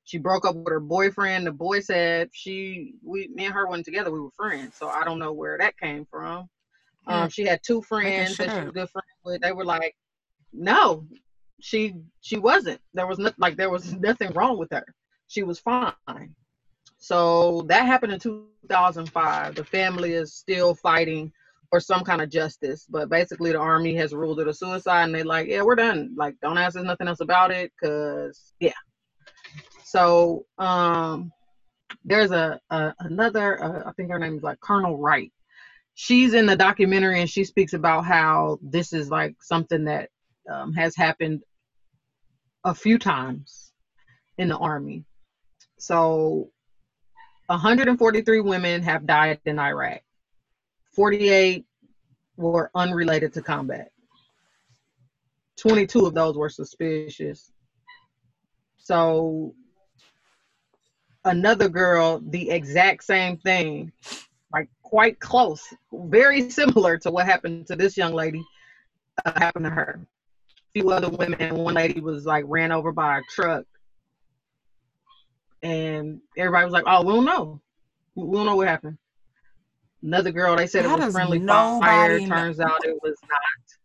she 0.08 0.16
broke 0.16 0.46
up 0.46 0.56
with 0.56 0.68
her 0.68 0.80
boyfriend. 0.80 1.46
The 1.46 1.52
boy 1.52 1.80
said 1.80 2.30
she, 2.32 2.94
we, 3.04 3.28
me 3.28 3.44
and 3.44 3.52
her 3.52 3.66
went 3.66 3.84
together. 3.84 4.10
We 4.10 4.20
were 4.20 4.30
friends, 4.30 4.74
so 4.74 4.88
I 4.88 5.04
don't 5.04 5.18
know 5.18 5.34
where 5.34 5.58
that 5.58 5.76
came 5.76 6.06
from. 6.10 6.48
Um, 7.06 7.28
she 7.28 7.44
had 7.44 7.60
two 7.62 7.82
friends 7.82 8.38
that 8.38 8.50
she 8.50 8.64
was 8.64 8.72
good 8.72 8.88
friends 8.88 9.06
with. 9.22 9.42
They 9.42 9.52
were 9.52 9.66
like, 9.66 9.94
no, 10.50 11.06
she 11.60 11.94
she 12.22 12.38
wasn't. 12.38 12.80
There 12.94 13.06
was 13.06 13.18
not 13.18 13.34
like 13.38 13.58
there 13.58 13.68
was 13.68 13.92
nothing 14.00 14.32
wrong 14.32 14.58
with 14.58 14.70
her. 14.72 14.84
She 15.26 15.42
was 15.42 15.58
fine. 15.58 15.92
So 16.96 17.66
that 17.68 17.84
happened 17.84 18.14
in 18.14 18.18
2005. 18.18 19.56
The 19.56 19.64
family 19.64 20.14
is 20.14 20.32
still 20.32 20.74
fighting 20.74 21.30
for 21.68 21.80
some 21.80 22.02
kind 22.02 22.22
of 22.22 22.30
justice. 22.30 22.86
But 22.88 23.10
basically, 23.10 23.52
the 23.52 23.58
army 23.58 23.94
has 23.96 24.14
ruled 24.14 24.40
it 24.40 24.48
a 24.48 24.54
suicide, 24.54 25.04
and 25.04 25.14
they're 25.14 25.24
like, 25.24 25.48
yeah, 25.48 25.60
we're 25.60 25.76
done. 25.76 26.14
Like, 26.16 26.36
don't 26.40 26.56
ask 26.56 26.78
us 26.78 26.84
nothing 26.84 27.08
else 27.08 27.20
about 27.20 27.50
it, 27.50 27.72
cause 27.82 28.54
yeah. 28.58 28.72
So 29.88 30.44
um, 30.59 31.33
there's 32.05 32.31
a, 32.31 32.61
a 32.68 32.92
another, 33.01 33.62
uh, 33.62 33.88
I 33.88 33.92
think 33.92 34.11
her 34.11 34.18
name 34.18 34.37
is 34.37 34.42
like 34.42 34.61
Colonel 34.61 34.98
Wright. 34.98 35.33
She's 35.94 36.35
in 36.35 36.44
the 36.44 36.57
documentary, 36.57 37.22
and 37.22 37.31
she 37.31 37.42
speaks 37.42 37.72
about 37.72 38.05
how 38.05 38.59
this 38.61 38.92
is 38.92 39.09
like 39.09 39.37
something 39.40 39.85
that 39.85 40.11
um, 40.53 40.74
has 40.74 40.94
happened 40.94 41.42
a 42.64 42.74
few 42.74 42.98
times 42.98 43.72
in 44.37 44.48
the 44.48 44.59
army. 44.59 45.07
So 45.79 46.51
143 47.46 48.40
women 48.40 48.83
have 48.83 49.07
died 49.07 49.40
in 49.46 49.59
Iraq. 49.59 50.03
48 50.92 51.64
were 52.37 52.70
unrelated 52.74 53.33
to 53.33 53.42
combat. 53.42 53.90
22 55.57 56.05
of 56.05 56.12
those 56.12 56.37
were 56.37 56.51
suspicious. 56.51 57.51
So 58.77 59.55
another 61.28 61.68
girl, 61.68 62.20
the 62.30 62.50
exact 62.50 63.04
same 63.04 63.36
thing. 63.38 63.92
like 64.52 64.68
quite 64.82 65.20
close, 65.20 65.62
very 65.92 66.50
similar 66.50 66.98
to 66.98 67.10
what 67.10 67.26
happened 67.26 67.66
to 67.68 67.76
this 67.76 67.96
young 67.96 68.14
lady. 68.14 68.44
Uh, 69.24 69.38
happened 69.38 69.64
to 69.64 69.70
her. 69.70 70.00
A 70.00 70.80
few 70.80 70.90
other 70.90 71.08
women. 71.08 71.40
and 71.40 71.56
One 71.58 71.74
lady 71.74 72.00
was 72.00 72.24
like 72.24 72.44
ran 72.48 72.72
over 72.72 72.92
by 72.92 73.18
a 73.18 73.22
truck, 73.30 73.64
and 75.62 76.20
everybody 76.36 76.64
was 76.64 76.72
like, 76.72 76.84
"Oh, 76.86 77.04
we 77.04 77.12
don't 77.12 77.24
know. 77.24 77.60
We 78.14 78.36
don't 78.36 78.46
know 78.46 78.56
what 78.56 78.68
happened." 78.68 78.98
Another 80.02 80.30
girl, 80.30 80.56
they 80.56 80.66
said 80.68 80.84
it 80.84 80.88
was 80.90 81.12
friendly 81.12 81.40
fire. 81.80 82.18
Turns 82.20 82.60
out 82.60 82.84
it 82.84 82.98
was 83.02 83.16
not. 83.28 83.78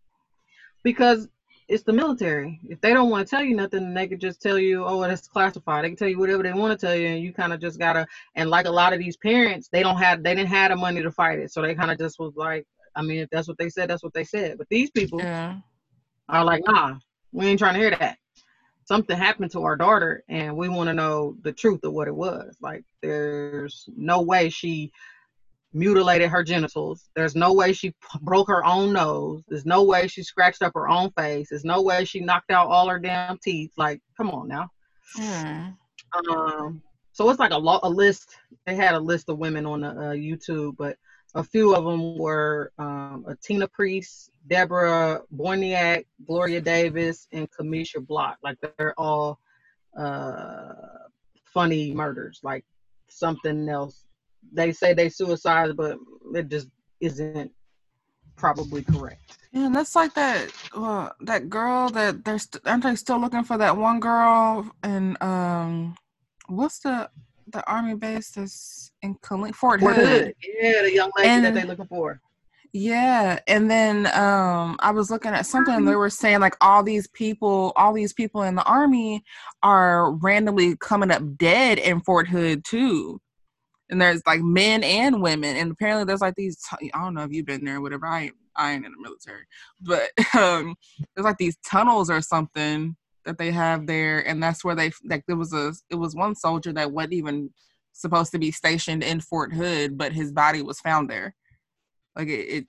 Because 0.83 1.27
it's 1.67 1.83
the 1.83 1.93
military. 1.93 2.59
If 2.67 2.81
they 2.81 2.93
don't 2.93 3.09
want 3.09 3.25
to 3.27 3.29
tell 3.29 3.43
you 3.43 3.55
nothing, 3.55 3.93
they 3.93 4.07
could 4.07 4.21
just 4.21 4.41
tell 4.41 4.59
you, 4.59 4.85
oh, 4.85 5.03
it's 5.03 5.27
classified. 5.27 5.83
They 5.83 5.89
can 5.89 5.97
tell 5.97 6.07
you 6.09 6.19
whatever 6.19 6.43
they 6.43 6.53
want 6.53 6.77
to 6.79 6.85
tell 6.85 6.95
you, 6.95 7.07
and 7.07 7.23
you 7.23 7.33
kind 7.33 7.53
of 7.53 7.59
just 7.61 7.79
gotta. 7.79 8.05
And 8.35 8.49
like 8.49 8.65
a 8.65 8.71
lot 8.71 8.93
of 8.93 8.99
these 8.99 9.17
parents, 9.17 9.69
they 9.71 9.83
don't 9.83 9.97
have, 9.97 10.23
they 10.23 10.35
didn't 10.35 10.49
have 10.49 10.71
the 10.71 10.75
money 10.75 11.01
to 11.01 11.11
fight 11.11 11.39
it, 11.39 11.51
so 11.51 11.61
they 11.61 11.75
kind 11.75 11.91
of 11.91 11.97
just 11.97 12.19
was 12.19 12.33
like, 12.35 12.65
I 12.95 13.01
mean, 13.01 13.19
if 13.19 13.29
that's 13.29 13.47
what 13.47 13.57
they 13.57 13.69
said, 13.69 13.89
that's 13.89 14.03
what 14.03 14.13
they 14.13 14.23
said. 14.23 14.57
But 14.57 14.67
these 14.69 14.91
people 14.91 15.19
Yeah. 15.19 15.55
are 16.29 16.43
like, 16.43 16.61
nah, 16.65 16.95
we 17.31 17.47
ain't 17.47 17.59
trying 17.59 17.73
to 17.75 17.79
hear 17.79 17.91
that. 17.91 18.17
Something 18.85 19.17
happened 19.17 19.51
to 19.51 19.63
our 19.63 19.77
daughter, 19.77 20.23
and 20.27 20.57
we 20.57 20.67
want 20.69 20.87
to 20.89 20.93
know 20.93 21.37
the 21.41 21.53
truth 21.53 21.83
of 21.85 21.93
what 21.93 22.07
it 22.09 22.15
was. 22.15 22.57
Like, 22.61 22.83
there's 23.01 23.87
no 23.95 24.21
way 24.21 24.49
she 24.49 24.91
mutilated 25.73 26.29
her 26.29 26.43
genitals. 26.43 27.09
There's 27.15 27.35
no 27.35 27.53
way 27.53 27.73
she 27.73 27.89
p- 27.89 28.19
broke 28.21 28.47
her 28.47 28.63
own 28.65 28.93
nose. 28.93 29.43
There's 29.47 29.65
no 29.65 29.83
way 29.83 30.07
she 30.07 30.23
scratched 30.23 30.61
up 30.61 30.73
her 30.75 30.87
own 30.87 31.11
face. 31.11 31.49
There's 31.49 31.65
no 31.65 31.81
way 31.81 32.05
she 32.05 32.19
knocked 32.19 32.51
out 32.51 32.67
all 32.67 32.87
her 32.89 32.99
damn 32.99 33.37
teeth. 33.39 33.71
Like, 33.77 34.01
come 34.15 34.29
on 34.29 34.47
now. 34.47 34.69
Hmm. 35.15 35.69
Um, 36.29 36.81
so 37.11 37.29
it's 37.29 37.39
like 37.39 37.51
a 37.51 37.57
lot, 37.57 37.81
a 37.83 37.89
list. 37.89 38.35
They 38.65 38.75
had 38.75 38.95
a 38.95 38.99
list 38.99 39.29
of 39.29 39.37
women 39.37 39.65
on 39.65 39.81
the 39.81 39.89
uh, 39.89 40.13
YouTube, 40.13 40.75
but 40.77 40.97
a 41.35 41.43
few 41.43 41.75
of 41.75 41.83
them 41.85 42.17
were 42.17 42.71
um, 42.77 43.25
a 43.27 43.35
Tina 43.35 43.67
Priest, 43.67 44.29
Deborah 44.47 45.21
Boyniak, 45.35 46.05
Gloria 46.25 46.61
Davis, 46.61 47.27
and 47.31 47.49
Kamisha 47.51 48.05
Block. 48.05 48.37
Like 48.43 48.57
they're 48.77 48.93
all 48.99 49.39
uh, 49.97 50.73
funny 51.45 51.93
murders, 51.93 52.39
like 52.43 52.65
something 53.09 53.67
else. 53.69 54.03
They 54.51 54.71
say 54.71 54.93
they 54.93 55.09
suicide, 55.09 55.75
but 55.75 55.97
it 56.35 56.49
just 56.49 56.67
isn't 56.99 57.51
probably 58.35 58.83
correct. 58.83 59.37
Yeah, 59.51 59.67
and 59.67 59.75
that's 59.75 59.95
like 59.95 60.13
that. 60.15 60.49
Uh, 60.75 61.09
that 61.21 61.49
girl 61.49 61.89
that 61.89 62.25
they're 62.25 62.39
st- 62.39 62.65
aren't 62.65 62.83
they 62.83 62.95
still 62.95 63.19
looking 63.19 63.43
for 63.43 63.57
that 63.57 63.77
one 63.77 63.99
girl? 63.99 64.69
And 64.83 65.21
um, 65.21 65.95
what's 66.47 66.79
the 66.79 67.09
the 67.47 67.67
army 67.69 67.93
base 67.95 68.31
that's 68.31 68.91
in 69.01 69.15
Col- 69.15 69.51
Fort, 69.53 69.79
Fort 69.81 69.95
Hood? 69.95 70.07
Hood. 70.07 70.33
Yeah, 70.59 70.81
the 70.81 70.93
young 70.93 71.11
lady 71.17 71.29
that 71.29 71.45
And- 71.45 71.57
they 71.57 71.63
looking 71.65 71.87
for. 71.87 72.19
Yeah, 72.75 73.37
and 73.47 73.69
then 73.69 74.07
um, 74.17 74.77
I 74.79 74.89
was 74.89 75.11
looking 75.11 75.29
at 75.31 75.45
something. 75.45 75.85
They 75.85 75.95
were 75.95 76.09
saying 76.09 76.39
like 76.39 76.55
all 76.59 76.81
these 76.81 77.05
people, 77.05 77.71
all 77.75 77.93
these 77.93 78.13
people 78.13 78.41
in 78.41 78.55
the 78.55 78.63
army 78.63 79.23
are 79.61 80.13
randomly 80.13 80.75
coming 80.77 81.11
up 81.11 81.21
dead 81.37 81.77
in 81.77 82.01
Fort 82.01 82.27
Hood 82.27 82.65
too. 82.65 83.21
And 83.89 84.01
there's 84.01 84.21
like 84.25 84.41
men 84.41 84.83
and 84.83 85.21
women, 85.21 85.55
and 85.57 85.71
apparently 85.71 86.05
there's 86.05 86.21
like 86.21 86.35
these. 86.35 86.57
I 86.71 87.03
don't 87.03 87.13
know 87.13 87.23
if 87.23 87.31
you've 87.31 87.45
been 87.45 87.65
there, 87.65 87.77
or 87.77 87.81
whatever. 87.81 88.05
I 88.05 88.23
ain't, 88.23 88.35
I 88.55 88.71
ain't 88.71 88.85
in 88.85 88.91
the 88.91 89.01
military, 89.01 89.45
but 89.81 90.09
um, 90.35 90.75
there's 91.15 91.25
like 91.25 91.37
these 91.37 91.57
tunnels 91.65 92.09
or 92.09 92.21
something 92.21 92.95
that 93.25 93.37
they 93.37 93.51
have 93.51 93.85
there, 93.85 94.27
and 94.27 94.41
that's 94.41 94.63
where 94.63 94.75
they 94.75 94.91
like 95.05 95.23
there 95.27 95.35
was 95.35 95.53
a 95.53 95.73
it 95.89 95.95
was 95.95 96.15
one 96.15 96.35
soldier 96.35 96.73
that 96.73 96.91
wasn't 96.91 97.13
even 97.13 97.49
supposed 97.91 98.31
to 98.31 98.39
be 98.39 98.51
stationed 98.51 99.03
in 99.03 99.19
Fort 99.19 99.53
Hood, 99.53 99.97
but 99.97 100.13
his 100.13 100.31
body 100.31 100.61
was 100.61 100.79
found 100.79 101.09
there. 101.09 101.35
Like 102.15 102.27
it, 102.27 102.49
it 102.49 102.67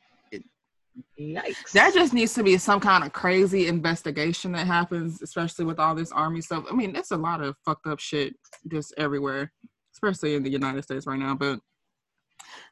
Yikes. 1.18 1.72
that 1.72 1.92
just 1.92 2.12
needs 2.12 2.34
to 2.34 2.42
be 2.42 2.56
some 2.56 2.78
kind 2.78 3.04
of 3.04 3.12
crazy 3.12 3.66
investigation 3.66 4.52
that 4.52 4.66
happens, 4.66 5.22
especially 5.22 5.64
with 5.64 5.78
all 5.78 5.94
this 5.94 6.12
army 6.12 6.40
stuff. 6.40 6.64
I 6.70 6.74
mean, 6.74 6.94
it's 6.94 7.10
a 7.10 7.16
lot 7.16 7.40
of 7.40 7.56
fucked 7.64 7.86
up 7.86 7.98
shit 7.98 8.34
just 8.68 8.94
everywhere, 8.96 9.52
especially 9.94 10.34
in 10.34 10.42
the 10.42 10.50
United 10.50 10.82
States 10.82 11.06
right 11.06 11.18
now. 11.18 11.34
But 11.34 11.60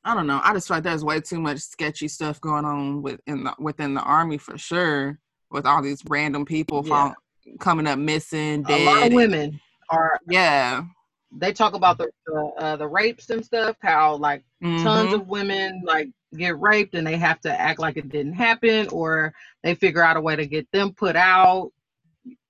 I 0.04 0.14
don't 0.14 0.26
know. 0.26 0.40
I 0.42 0.52
just 0.52 0.68
feel 0.68 0.76
like 0.78 0.85
there's 0.85 1.04
way 1.04 1.20
too 1.20 1.40
much 1.40 1.58
sketchy 1.58 2.08
stuff 2.08 2.40
going 2.40 2.64
on 2.64 3.02
within 3.02 3.44
the 3.44 3.54
within 3.58 3.94
the 3.94 4.02
army 4.02 4.38
for 4.38 4.58
sure. 4.58 5.18
With 5.50 5.66
all 5.66 5.82
these 5.82 6.02
random 6.08 6.44
people 6.44 6.82
Yeah. 6.85 6.88
fall, 6.88 7.14
coming 7.61 7.87
up 7.87 7.98
missing, 7.98 8.62
Dead. 8.62 8.80
a 8.80 8.85
lot 8.85 9.06
of 9.06 9.12
women 9.12 9.61
are 9.90 10.18
Yeah. 10.28 10.85
they 11.30 11.52
talk 11.52 11.74
about 11.74 11.98
the 11.98 12.11
the, 12.26 12.40
uh, 12.58 12.76
the 12.76 12.88
rapes 12.88 13.30
and 13.30 13.44
stuff 13.44 13.76
how 13.80 14.16
like 14.16 14.42
tons 14.82 15.12
Mhm. 15.12 15.14
of 15.14 15.28
women 15.28 15.82
like 15.85 16.08
get 16.37 16.58
raped 16.58 16.94
and 16.94 17.06
they 17.06 17.16
have 17.16 17.40
to 17.42 17.61
act 17.61 17.78
like 17.78 17.96
it 17.96 18.08
didn't 18.08 18.32
happen 18.35 18.88
or 18.88 19.32
they 19.62 19.74
figure 19.74 20.02
out 20.02 20.16
a 20.16 20.20
way 20.20 20.35
to 20.37 20.46
get 20.46 20.70
them 20.72 20.92
put 20.94 21.14
out 21.16 21.70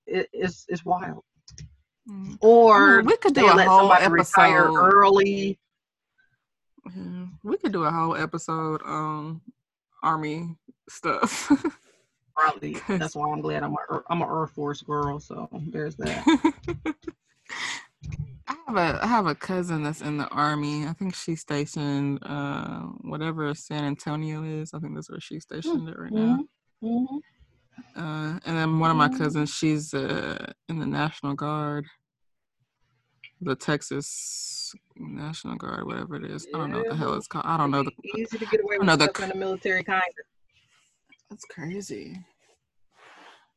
it, 0.06 0.28
it's 0.32 0.64
it's 0.68 0.85
wild. 0.85 1.22
Or 2.40 2.94
I 2.94 2.96
mean, 2.98 3.06
we 3.06 3.16
could 3.16 3.34
do 3.34 3.46
a 3.46 3.50
whole 3.64 3.88
somebody 3.88 4.08
retire 4.08 4.64
episode. 4.64 4.76
early 4.92 5.58
Yeah, 6.96 7.26
we 7.44 7.56
could 7.58 7.72
do 7.72 7.84
a 7.84 7.90
whole 7.90 8.16
episode 8.16 8.82
on 8.82 9.40
army 10.02 10.56
stuff. 10.88 11.50
probably 12.34 12.76
that's 12.88 13.14
why 13.14 13.30
i'm 13.30 13.40
glad 13.42 13.62
i'm 13.62 13.74
a 13.74 14.02
i'm 14.08 14.22
a 14.22 14.24
air 14.40 14.46
force 14.46 14.80
girl 14.82 15.20
so 15.20 15.48
there's 15.70 15.96
that 15.96 16.24
I 18.48 18.56
have 18.66 18.76
a 18.76 19.04
I 19.04 19.06
have 19.06 19.26
a 19.26 19.34
cousin 19.34 19.82
that's 19.84 20.00
in 20.02 20.16
the 20.18 20.26
army. 20.28 20.86
I 20.86 20.92
think 20.94 21.14
she's 21.14 21.40
stationed 21.40 22.18
uh 22.22 22.80
whatever 23.02 23.54
San 23.54 23.84
Antonio 23.84 24.42
is. 24.42 24.74
I 24.74 24.80
think 24.80 24.94
that's 24.94 25.08
where 25.10 25.20
she's 25.20 25.44
stationed 25.44 25.88
at 25.88 25.98
right 25.98 26.10
now. 26.12 26.44
Mhm. 26.82 27.20
Uh 27.96 28.38
and 28.44 28.56
then 28.56 28.78
one 28.78 28.90
of 28.90 28.96
my 28.96 29.08
cousins, 29.08 29.50
she's 29.54 29.94
uh 29.94 30.52
in 30.68 30.78
the 30.78 30.87
National 30.87 31.35
Guard. 31.35 31.87
The 33.40 33.56
Texas 33.56 34.72
National 34.96 35.56
Guard, 35.56 35.87
whatever 35.87 36.16
it 36.16 36.30
is. 36.30 36.46
I 36.54 36.58
don't 36.58 36.70
know 36.70 36.78
what 36.78 36.90
the 36.90 36.96
hell 36.96 37.14
it's 37.14 37.26
called. 37.26 37.44
I 37.46 37.56
don't 37.56 37.70
know 37.70 37.82
the 37.82 37.92
easy 38.16 38.38
to 38.38 38.46
get 38.46 38.62
away 38.62 38.78
with 38.78 38.87
the 38.87 39.04
stuff 39.04 39.22
in 39.22 39.28
the 39.30 39.35
military 39.35 39.82
kind 39.82 40.02
of 40.02 40.24
That's 41.30 41.44
crazy. 41.46 42.18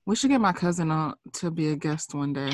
We 0.08 0.15
should 0.15 0.30
get 0.30 0.41
my 0.41 0.54
cousin 0.54 0.91
on 0.91 1.15
to 1.34 1.49
be 1.49 1.69
a 1.69 1.75
guest 1.75 2.13
one 2.13 2.34
day. 2.34 2.51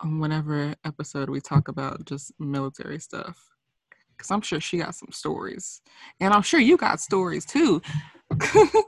On 0.00 0.18
whenever 0.18 0.74
episode 0.84 1.30
we 1.30 1.40
talk 1.40 1.68
about 1.68 2.04
just 2.04 2.32
military 2.38 2.98
stuff. 2.98 3.42
Cause 4.18 4.30
I'm 4.30 4.40
sure 4.40 4.60
she 4.60 4.78
got 4.78 4.94
some 4.94 5.12
stories. 5.12 5.82
And 6.20 6.32
I'm 6.32 6.42
sure 6.42 6.58
you 6.58 6.76
got 6.76 7.00
stories 7.00 7.44
too. 7.44 7.82
it's 8.30 8.82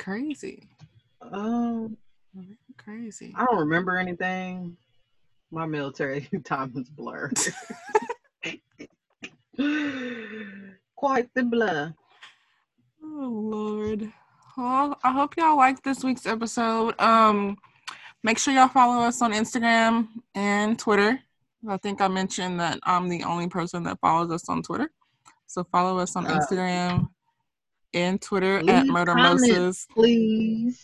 crazy. 0.00 0.68
um 1.22 1.96
Crazy. 2.78 3.34
I 3.36 3.44
don't 3.44 3.58
remember 3.58 3.96
anything. 3.98 4.76
My 5.50 5.66
military 5.66 6.28
time 6.44 6.72
is 6.76 6.88
blurred. 6.88 7.36
Quite 10.96 11.28
the 11.34 11.42
blur. 11.42 11.94
Oh 13.02 13.28
Lord. 13.52 14.12
Well, 14.56 14.98
I 15.02 15.12
hope 15.12 15.36
y'all 15.36 15.56
liked 15.56 15.84
this 15.84 16.02
week's 16.04 16.26
episode. 16.26 16.98
Um, 17.00 17.56
make 18.22 18.38
sure 18.38 18.54
y'all 18.54 18.68
follow 18.68 19.02
us 19.02 19.22
on 19.22 19.32
Instagram 19.32 20.08
and 20.34 20.78
Twitter. 20.78 21.18
I 21.68 21.76
think 21.78 22.00
I 22.00 22.08
mentioned 22.08 22.58
that 22.60 22.78
I'm 22.84 23.08
the 23.08 23.24
only 23.24 23.48
person 23.48 23.82
that 23.84 23.98
follows 24.00 24.30
us 24.30 24.48
on 24.48 24.62
Twitter. 24.62 24.90
So 25.46 25.64
follow 25.64 25.98
us 25.98 26.16
on 26.16 26.26
Uh, 26.26 26.38
Instagram 26.38 27.08
and 27.94 28.20
Twitter 28.20 28.62
at 28.68 28.86
Murder. 28.88 29.14
Moses. 29.14 29.86
Please. 29.92 30.80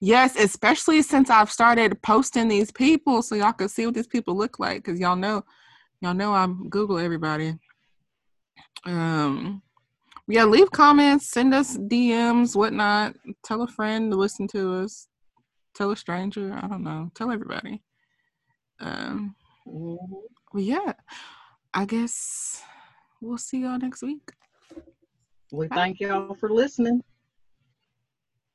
Yes, 0.00 0.36
especially 0.36 1.00
since 1.02 1.30
I've 1.30 1.50
started 1.50 2.00
posting 2.02 2.48
these 2.48 2.70
people 2.70 3.22
so 3.22 3.34
y'all 3.34 3.52
can 3.52 3.68
see 3.68 3.86
what 3.86 3.94
these 3.94 4.06
people 4.06 4.36
look 4.36 4.58
like. 4.58 4.84
Cause 4.84 5.00
y'all 5.00 5.16
know, 5.16 5.44
y'all 6.00 6.14
know 6.14 6.34
I'm 6.34 6.68
Google 6.68 6.98
everybody. 6.98 7.54
Um, 8.84 9.62
yeah, 10.26 10.44
leave 10.44 10.70
comments, 10.70 11.28
send 11.28 11.54
us 11.54 11.76
DMs, 11.78 12.54
whatnot. 12.54 13.14
Tell 13.44 13.62
a 13.62 13.66
friend 13.66 14.10
to 14.12 14.18
listen 14.18 14.46
to 14.48 14.74
us. 14.82 15.08
Tell 15.74 15.90
a 15.90 15.96
stranger. 15.96 16.52
I 16.62 16.66
don't 16.66 16.82
know. 16.84 17.10
Tell 17.14 17.30
everybody. 17.30 17.82
Um, 18.80 19.34
Mhm. 19.66 19.96
but 20.52 20.62
yeah, 20.62 20.92
I 21.72 21.84
guess 21.86 22.62
we'll 23.20 23.38
see 23.38 23.60
y'all 23.62 23.78
next 23.78 24.02
week. 24.02 24.32
We 25.54 25.68
thank 25.68 26.00
y'all 26.00 26.34
for 26.34 26.50
listening. 26.50 27.02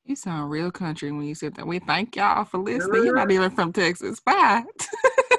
You 0.04 0.16
sound 0.16 0.50
real 0.50 0.70
country 0.70 1.10
when 1.12 1.24
you 1.24 1.34
said 1.34 1.54
that. 1.54 1.66
We 1.66 1.78
thank 1.78 2.16
y'all 2.16 2.44
for 2.44 2.58
listening. 2.58 3.04
You're 3.04 3.14
not 3.14 3.30
even 3.30 3.50
from 3.50 3.72
Texas. 3.72 4.20
Bye. 4.20 4.64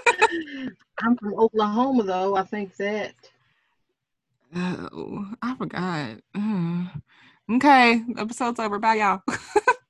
I'm 1.02 1.18
from 1.18 1.34
Oklahoma, 1.36 2.04
though. 2.04 2.36
I 2.36 2.44
think 2.44 2.76
that. 2.78 3.14
Oh, 4.56 5.26
I 5.42 5.56
forgot. 5.56 6.18
Mm. 6.36 7.02
Okay, 7.54 8.02
episode's 8.18 8.60
over. 8.60 8.80
Bye, 8.80 8.96
y'all. 8.96 9.22